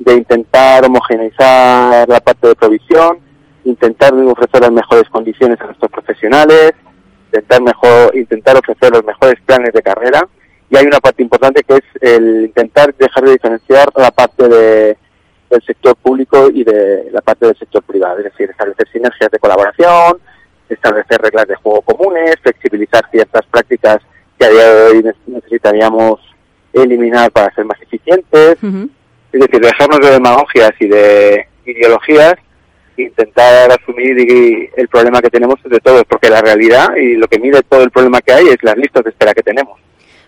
[0.00, 3.18] de intentar homogeneizar la parte de provisión,
[3.64, 6.72] intentar ofrecer las mejores condiciones a nuestros profesionales,
[7.26, 10.26] intentar mejor, intentar ofrecer los mejores planes de carrera.
[10.70, 14.96] Y hay una parte importante que es el intentar dejar de diferenciar la parte de,
[15.50, 19.38] del sector público y de la parte del sector privado, es decir, establecer sinergias de
[19.38, 20.18] colaboración,
[20.68, 23.98] establecer reglas de juego comunes, flexibilizar ciertas prácticas
[24.38, 26.20] que a día de hoy necesitaríamos
[26.72, 28.56] eliminar para ser más eficientes.
[29.32, 32.34] Es decir, dejarnos de demagogias y de ideologías
[33.02, 34.16] intentar asumir
[34.76, 37.90] el problema que tenemos entre todos, porque la realidad y lo que mide todo el
[37.90, 39.78] problema que hay es las listas de espera que tenemos.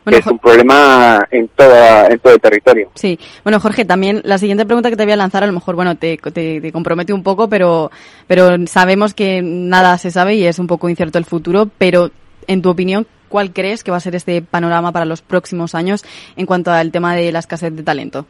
[0.06, 2.90] que es un problema en toda en todo el territorio.
[2.94, 5.76] Sí, bueno Jorge, también la siguiente pregunta que te voy a lanzar a lo mejor
[5.76, 7.90] bueno te, te, compromete un poco, pero
[8.26, 12.10] pero sabemos que nada se sabe y es un poco incierto el futuro, pero
[12.48, 16.04] en tu opinión ¿cuál crees que va a ser este panorama para los próximos años
[16.36, 18.26] en cuanto al tema de la escasez de talento?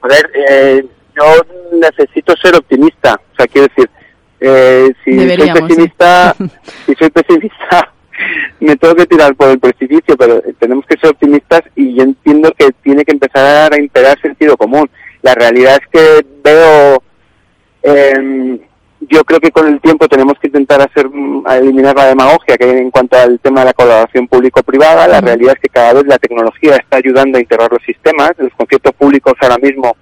[0.00, 0.84] A ver, eh,
[1.16, 3.20] yo necesito ser optimista.
[3.32, 3.90] O sea, quiero decir,
[4.40, 6.34] eh, si soy pesimista,
[6.86, 7.92] si soy pesimista,
[8.60, 12.52] me tengo que tirar por el precipicio, pero tenemos que ser optimistas y yo entiendo
[12.56, 14.88] que tiene que empezar a imperar sentido común.
[15.22, 17.02] La realidad es que veo,
[17.82, 18.60] eh,
[19.00, 21.10] yo creo que con el tiempo tenemos que intentar hacer,
[21.60, 25.08] eliminar la demagogia que hay en cuanto al tema de la colaboración público-privada.
[25.08, 28.32] La realidad es que cada vez la tecnología está ayudando a integrar los sistemas.
[28.36, 29.96] Los conciertos públicos ahora mismo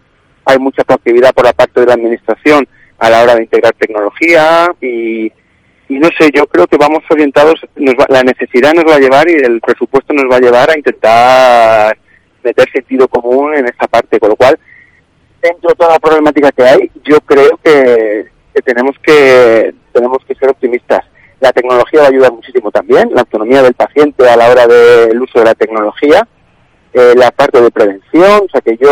[0.45, 2.67] hay mucha proactividad por la parte de la administración
[2.99, 5.27] a la hora de integrar tecnología y,
[5.89, 7.61] y no sé, yo creo que vamos orientados,
[8.09, 11.97] la necesidad nos va a llevar y el presupuesto nos va a llevar a intentar
[12.43, 14.59] meter sentido común en esta parte, con lo cual,
[15.43, 20.51] dentro de toda la problemática que hay, yo creo que, tenemos que tenemos que ser
[20.51, 21.05] optimistas.
[21.41, 25.21] La tecnología va a ayudar muchísimo también, la autonomía del paciente a la hora del
[25.21, 26.27] uso de la tecnología,
[26.93, 28.89] eh, la parte de prevención, o sea que yo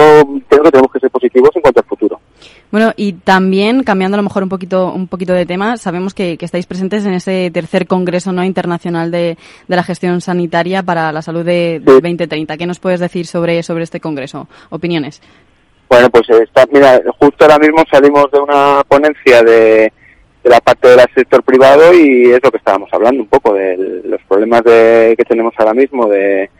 [0.48, 2.20] creo que tenemos que ser positivos en cuanto al futuro.
[2.70, 6.36] Bueno, y también, cambiando a lo mejor un poquito, un poquito de tema, sabemos que,
[6.40, 9.38] estáis presentes en ese tercer Congreso no internacional de,
[9.68, 12.56] la gestión sanitaria para la salud de, 2030.
[12.56, 14.48] ¿Qué nos puedes decir sobre, sobre este Congreso?
[14.70, 15.22] ¿Opiniones?
[15.94, 19.92] Bueno, pues está, mira, justo ahora mismo salimos de una ponencia de,
[20.42, 24.20] la parte del sector privado y es lo que estábamos hablando un poco de los
[24.22, 26.50] problemas de, que tenemos ahora mismo de,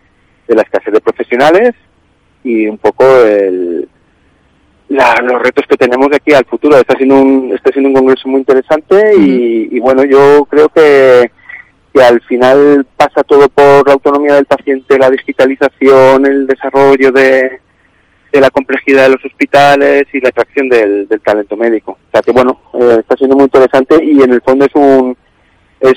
[0.47, 1.73] de la escasez de profesionales
[2.45, 3.89] y un poco el,
[4.89, 6.77] los retos que tenemos de aquí al futuro.
[6.77, 11.29] Está siendo un, está siendo un congreso muy interesante y, bueno, yo creo que,
[11.93, 17.64] que al final pasa todo por la autonomía del paciente, la digitalización, el desarrollo de,
[18.35, 21.93] de la complejidad de los hospitales y la atracción del, talento médico.
[21.93, 25.17] O sea que bueno, eh, está siendo muy interesante y en el fondo es un
[25.81, 25.95] es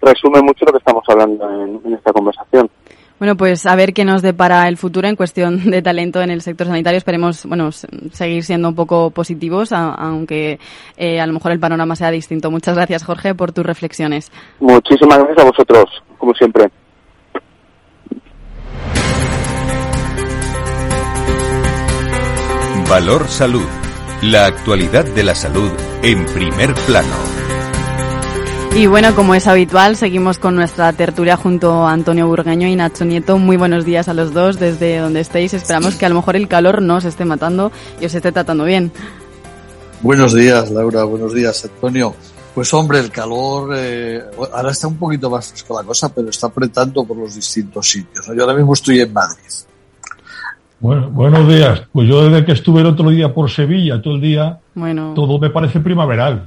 [0.00, 2.70] resume mucho lo que estamos hablando en esta conversación.
[3.18, 6.42] Bueno, pues a ver qué nos depara el futuro en cuestión de talento en el
[6.42, 6.98] sector sanitario.
[6.98, 10.58] Esperemos, bueno, seguir siendo un poco positivos, aunque
[10.96, 12.50] eh, a lo mejor el panorama sea distinto.
[12.50, 14.30] Muchas gracias, Jorge, por tus reflexiones.
[14.60, 15.84] Muchísimas gracias a vosotros,
[16.18, 16.70] como siempre.
[22.88, 23.66] Valor Salud.
[24.22, 25.72] La actualidad de la salud
[26.04, 27.16] en primer plano.
[28.76, 33.04] Y bueno, como es habitual, seguimos con nuestra tertulia junto a Antonio Burgueño y Nacho
[33.04, 33.38] Nieto.
[33.38, 35.52] Muy buenos días a los dos desde donde estéis.
[35.52, 38.62] Esperamos que a lo mejor el calor no os esté matando y os esté tratando
[38.62, 38.92] bien.
[40.00, 41.02] Buenos días, Laura.
[41.02, 42.14] Buenos días, Antonio.
[42.54, 44.22] Pues hombre, el calor eh,
[44.52, 48.26] ahora está un poquito más fresco la cosa, pero está apretando por los distintos sitios.
[48.26, 49.42] Yo ahora mismo estoy en Madrid.
[50.78, 51.82] Bueno, buenos días.
[51.90, 55.14] Pues yo desde que estuve el otro día por Sevilla, todo el día, bueno.
[55.14, 56.44] todo me parece primaveral.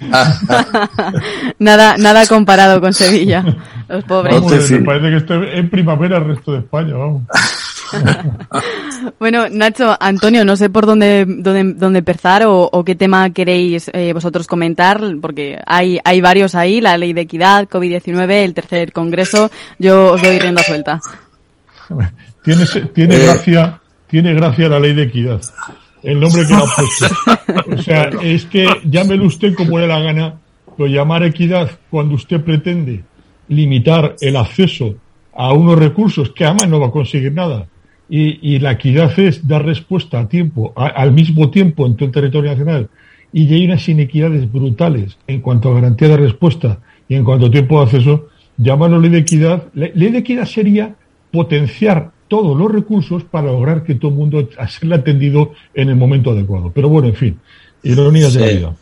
[1.58, 3.44] nada, nada comparado con Sevilla,
[3.88, 4.70] los pobres.
[4.70, 7.22] me parece que estoy en primavera el resto de España, vamos.
[9.18, 14.14] bueno, Nacho, Antonio, no sé por dónde, dónde, dónde empezar o, qué tema queréis eh,
[14.14, 19.50] vosotros comentar, porque hay, hay varios ahí, la ley de equidad, COVID-19, el tercer congreso.
[19.78, 21.00] Yo os doy rienda suelta.
[22.48, 23.24] Tiene, tiene eh.
[23.24, 25.38] gracia, tiene gracia la ley de equidad.
[26.02, 27.74] El nombre que le ha puesto.
[27.74, 30.40] O sea, es que llámelo usted como le la gana,
[30.74, 33.04] pero llamar equidad cuando usted pretende
[33.48, 34.94] limitar el acceso
[35.34, 37.66] a unos recursos que además no va a conseguir nada.
[38.08, 42.12] Y, y la equidad es dar respuesta a tiempo, al mismo tiempo en todo el
[42.12, 42.88] territorio nacional.
[43.30, 46.78] Y hay unas inequidades brutales en cuanto a garantía de respuesta
[47.10, 48.28] y en cuanto a tiempo de acceso.
[48.56, 49.64] Llámalo ley de equidad.
[49.74, 50.94] ley de equidad sería
[51.30, 56.30] potenciar todos los recursos para lograr que todo el mundo sea atendido en el momento
[56.30, 56.70] adecuado.
[56.74, 57.40] Pero bueno, en fin,
[57.82, 58.76] ironías de la vida.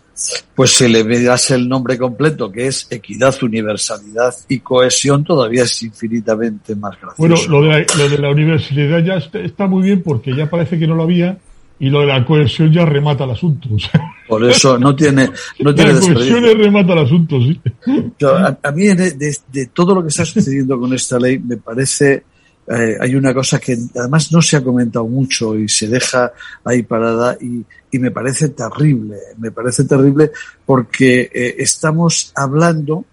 [0.55, 5.82] Pues si le das el nombre completo, que es equidad, universalidad y cohesión, todavía es
[5.82, 7.16] infinitamente más gracioso.
[7.18, 10.78] Bueno, lo de la, lo de la universalidad ya está, muy bien porque ya parece
[10.78, 11.36] que no lo había
[11.78, 13.68] y lo de la cohesión ya remata el asunto.
[14.28, 15.28] Por eso no tiene,
[15.61, 17.61] no tiene La cohesión remata el asunto, sí.
[18.62, 22.24] a, mí de todo lo que está sucediendo con esta ley me parece
[22.68, 26.32] eh, hay una cosa que además no se ha comentado mucho y se deja
[26.64, 30.32] ahí parada y, y me parece terrible, me parece terrible
[30.64, 33.04] porque eh, estamos hablando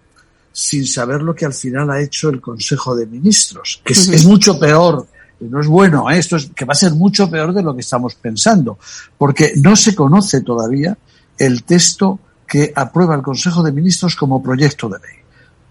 [0.50, 4.58] sin saber lo que al final ha hecho el Consejo de Ministros, que es, mucho
[4.58, 5.06] peor,
[5.40, 6.18] no es bueno, ¿eh?
[6.18, 8.78] esto es que va a ser mucho peor de lo que estamos pensando,
[9.18, 10.96] porque no se conoce todavía
[11.38, 15.23] el texto que aprueba el Consejo de Ministros como proyecto de ley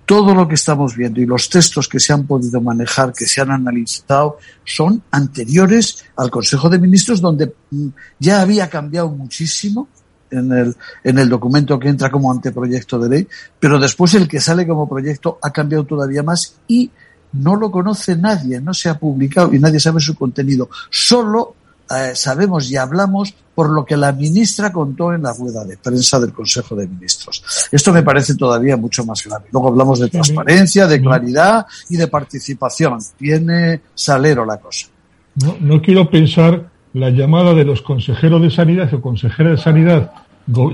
[0.05, 3.41] todo lo que estamos viendo y los textos que se han podido manejar, que se
[3.41, 7.87] han analizado, son anteriores al Consejo de Ministros, donde mm,
[8.19, 9.87] ya había cambiado muchísimo
[10.29, 13.27] en el, en el documento que entra como anteproyecto de ley,
[13.59, 16.89] pero después el que sale como proyecto ha cambiado todavía más y
[17.33, 20.69] no lo conoce nadie, no se ha publicado y nadie sabe su contenido.
[20.89, 21.55] Solo
[21.95, 26.19] eh, sabemos y hablamos por lo que la ministra contó en la rueda de prensa
[26.19, 27.43] del Consejo de Ministros.
[27.71, 29.45] Esto me parece todavía mucho más grave.
[29.51, 32.97] Luego hablamos de transparencia, de claridad y de participación.
[33.17, 34.87] Tiene salero la cosa.
[35.35, 40.11] No, no quiero pensar la llamada de los consejeros de sanidad o consejeras de sanidad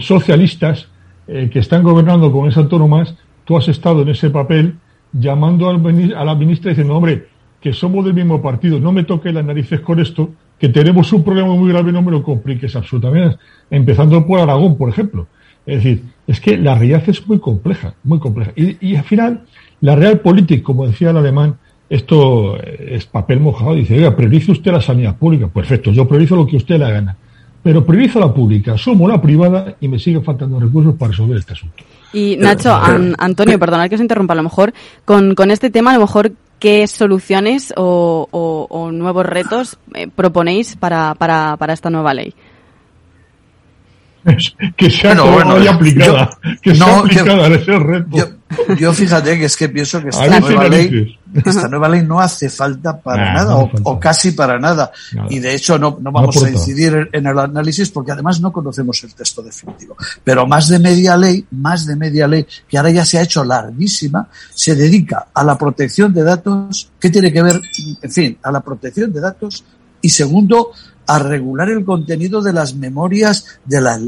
[0.02, 0.88] socialistas
[1.28, 3.14] eh, que están gobernando con esas autónomas.
[3.46, 4.78] Tú has estado en ese papel
[5.12, 7.28] llamando a la ministra y diciendo, hombre,
[7.62, 11.24] que somos del mismo partido, no me toque las narices con esto, que tenemos un
[11.24, 13.38] problema muy grave, no me lo compliques absolutamente.
[13.70, 15.28] Empezando por Aragón, por ejemplo.
[15.66, 18.52] Es decir, es que la realidad es muy compleja, muy compleja.
[18.56, 19.46] Y, al final,
[19.82, 21.58] la real política, como decía el alemán,
[21.90, 23.76] esto es papel mojado.
[23.76, 25.48] Dice, oiga, priorice usted la sanidad pública.
[25.48, 27.16] Perfecto, yo priorizo lo que usted le gana.
[27.62, 31.54] pero priorizo la pública, sumo la privada y me siguen faltando recursos para resolver este
[31.54, 31.84] asunto.
[32.14, 32.74] Y Nacho,
[33.18, 34.74] Antonio, perdonad que os interrumpa, a lo mejor
[35.06, 41.58] con, con este tema, a lo mejor, ¿qué soluciones o, nuevos retos eh, proponéis para
[41.70, 42.34] esta nueva ley?
[44.78, 46.30] que sea bueno, aplicada,
[46.62, 48.40] que sea aplicada ese reto.
[48.80, 52.50] Yo, fíjate que es que pienso que esta, nueva ley, esta nueva ley no hace
[52.50, 54.92] falta para nada, o, casi para nada.
[55.30, 59.04] Y de hecho no, no vamos a incidir en el análisis porque además no conocemos
[59.04, 59.96] el texto definitivo.
[60.24, 63.44] Pero más de media ley, más de media ley, que ahora ya se ha hecho
[63.44, 66.92] larguísima, se dedica a la protección de datos.
[67.00, 67.62] ¿Qué tiene que ver?
[68.02, 69.64] En fin, a la protección de datos.
[70.02, 70.72] Y segundo,
[71.10, 74.00] a regular el contenido de las memorias de las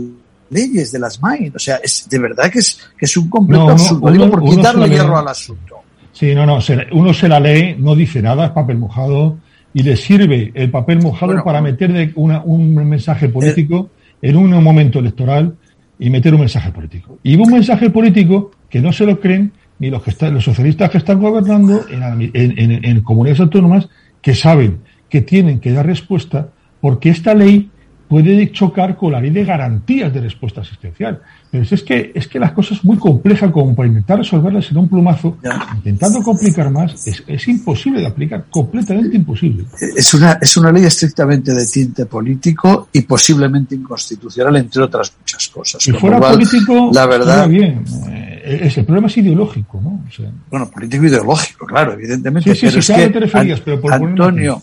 [0.51, 1.51] leyes, de las MAIN.
[1.55, 4.29] O sea, es de verdad que es, que es un completo absurdo.
[4.29, 5.77] por quitarle hierro al asunto.
[6.11, 6.59] Sí, no, no.
[6.91, 9.39] uno se la lee, no dice nada, es papel mojado
[9.73, 13.89] y le sirve el papel mojado para meter de una, un mensaje político
[14.21, 15.55] en un momento electoral
[15.97, 17.17] y meter un mensaje político.
[17.23, 20.91] Y un mensaje político que no se lo creen ni los que están, los socialistas
[20.91, 23.89] que están gobernando en, en, en comunidades autónomas
[24.21, 26.49] que saben que tienen que dar respuesta
[26.81, 27.69] porque esta ley
[28.11, 31.21] puede chocar con la ley de garantías de respuesta asistencial.
[31.49, 34.89] Pero es que, es que las cosas muy complejas como para intentar resolverlas en un
[34.89, 35.37] plumazo,
[35.75, 39.63] intentando complicar más, es, es, imposible de aplicar, completamente imposible.
[39.79, 45.47] Es una, es una ley estrictamente de tinte político y posiblemente inconstitucional, entre otras muchas
[45.47, 45.81] cosas.
[45.81, 47.85] Si fuera político, la verdad, bien.
[48.09, 50.03] Eh, el problema es ideológico, ¿no?
[50.49, 52.53] bueno, político ideológico, claro, evidentemente.
[52.59, 54.61] pero es que, Antonio,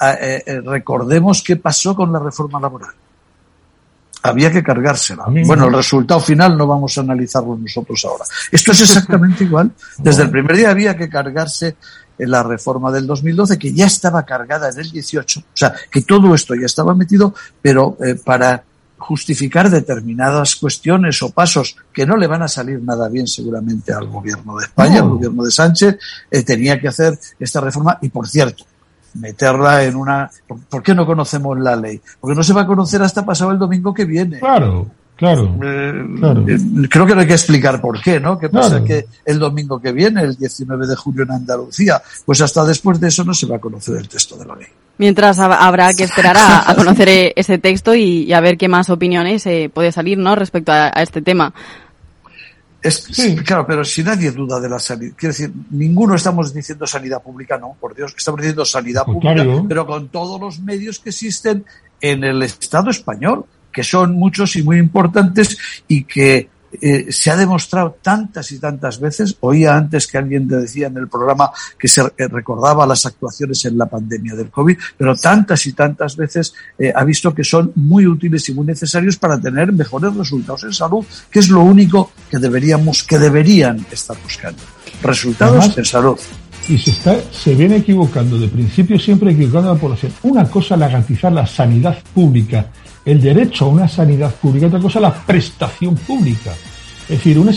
[0.00, 2.94] eh, eh, recordemos qué pasó con la reforma laboral.
[4.22, 5.24] Había que cargársela.
[5.46, 8.24] Bueno, el resultado final no vamos a analizarlo nosotros ahora.
[8.52, 9.70] Esto es exactamente igual.
[9.98, 11.76] Desde el primer día había que cargarse
[12.18, 15.40] la reforma del 2012, que ya estaba cargada en el 18.
[15.40, 18.62] O sea, que todo esto ya estaba metido, pero eh, para
[18.98, 24.06] justificar determinadas cuestiones o pasos que no le van a salir nada bien seguramente al
[24.06, 25.98] gobierno de España, al gobierno de Sánchez,
[26.44, 27.98] tenía que hacer esta reforma.
[28.02, 28.64] Y por cierto,
[29.14, 30.30] meterla en una...
[30.68, 32.00] ¿Por qué no conocemos la ley?
[32.20, 34.38] Porque no se va a conocer hasta pasado el domingo que viene.
[34.38, 34.86] Claro,
[35.16, 35.56] claro.
[35.62, 36.04] Eh,
[36.48, 36.58] eh,
[36.88, 38.38] creo que no hay que explicar por qué, ¿no?
[38.38, 42.00] ¿Qué pasa que el domingo que viene, el 19 de julio en Andalucía?
[42.24, 44.68] Pues hasta después de eso no se va a conocer el texto de la ley.
[44.98, 49.46] Mientras habrá que esperar a, conocer e-, ese texto y, a ver qué más opiniones
[49.46, 50.36] eh, puede salir, ¿no?
[50.36, 51.54] Respecto a este tema.
[52.82, 53.06] Es,
[53.44, 57.58] Claro, pero si nadie duda de la sanidad, quiero decir, ninguno estamos diciendo sanidad pública,
[57.58, 61.64] no, por Dios, estamos diciendo sanidad pues pública, pero con todos los medios que existen
[62.00, 65.58] en el Estado español, que son muchos y muy importantes
[65.88, 66.48] y que
[66.80, 71.08] eh, se ha demostrado tantas y tantas veces, oía antes que alguien decía en el
[71.08, 76.16] programa que se recordaba las actuaciones en la pandemia del COVID, pero tantas y tantas
[76.16, 80.64] veces eh, ha visto que son muy útiles y muy necesarios para tener mejores resultados
[80.64, 84.62] en salud, que es lo único que deberíamos, que deberían estar buscando.
[85.02, 86.18] Resultados en salud
[86.68, 90.12] y se está se viene equivocando de principio siempre equivocando a la población.
[90.22, 92.66] Una cosa es garantizar la sanidad pública
[93.04, 96.52] el derecho a una sanidad pública, otra cosa la prestación pública.
[97.02, 97.52] Es decir, una,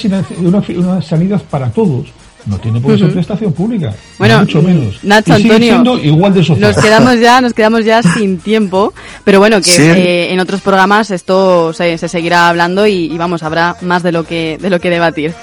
[0.77, 2.07] una, sanidad para todos
[2.45, 3.93] no tiene por qué ser prestación pública.
[4.17, 5.03] Bueno, mucho menos.
[5.03, 9.75] Nacho, Antonio, igual de nos quedamos ya, nos quedamos ya sin tiempo, pero bueno, que
[9.75, 14.57] eh, en otros programas esto se, seguirá hablando y, vamos, habrá más de lo que
[14.59, 15.33] de lo que debatir.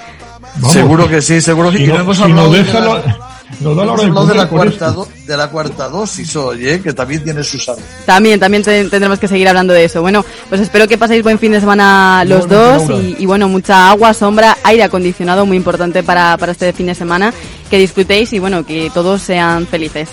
[0.71, 4.95] seguro que sí, seguro que si no, hablado nos da la hora de, la cuarta
[5.27, 7.85] de la cuarta dosis oye, que también tiene sus armas.
[8.07, 10.01] También, también tendremos que seguir hablando de eso.
[10.01, 12.85] Bueno, pues espero que paséis buen fin de semana los dos
[13.19, 17.35] y, bueno, mucha agua, sombra, aire acondicionado, muy importante para, para este fin de semana.
[17.69, 20.09] Que disfrutéis y bueno, que todos sean felices.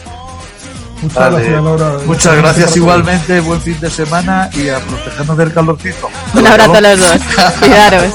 [1.01, 1.97] Muchas gracias, Laura.
[2.05, 6.09] Muchas gracias igualmente, buen fin de semana y a protegernos del calorcito.
[6.33, 7.21] Un abrazo a los dos.
[7.59, 8.13] Cuidaros.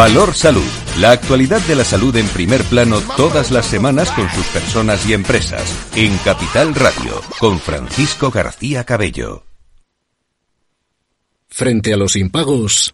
[0.00, 0.64] Valor Salud.
[0.98, 5.12] La actualidad de la salud en primer plano todas las semanas con sus personas y
[5.12, 5.62] empresas.
[5.94, 9.44] En Capital Radio, con Francisco García Cabello.
[11.50, 12.90] Frente a los impagos,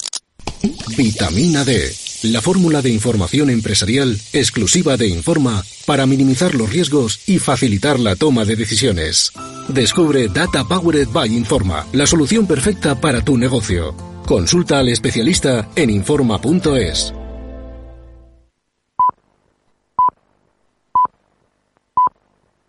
[0.97, 1.95] vitamina D.
[2.25, 8.17] La fórmula de información empresarial exclusiva de Informa para minimizar los riesgos y facilitar la
[8.17, 9.31] toma de decisiones.
[9.69, 14.16] Descubre Data Powered by Informa, la solución perfecta para tu negocio.
[14.27, 17.15] Consulta al especialista en Informa.es.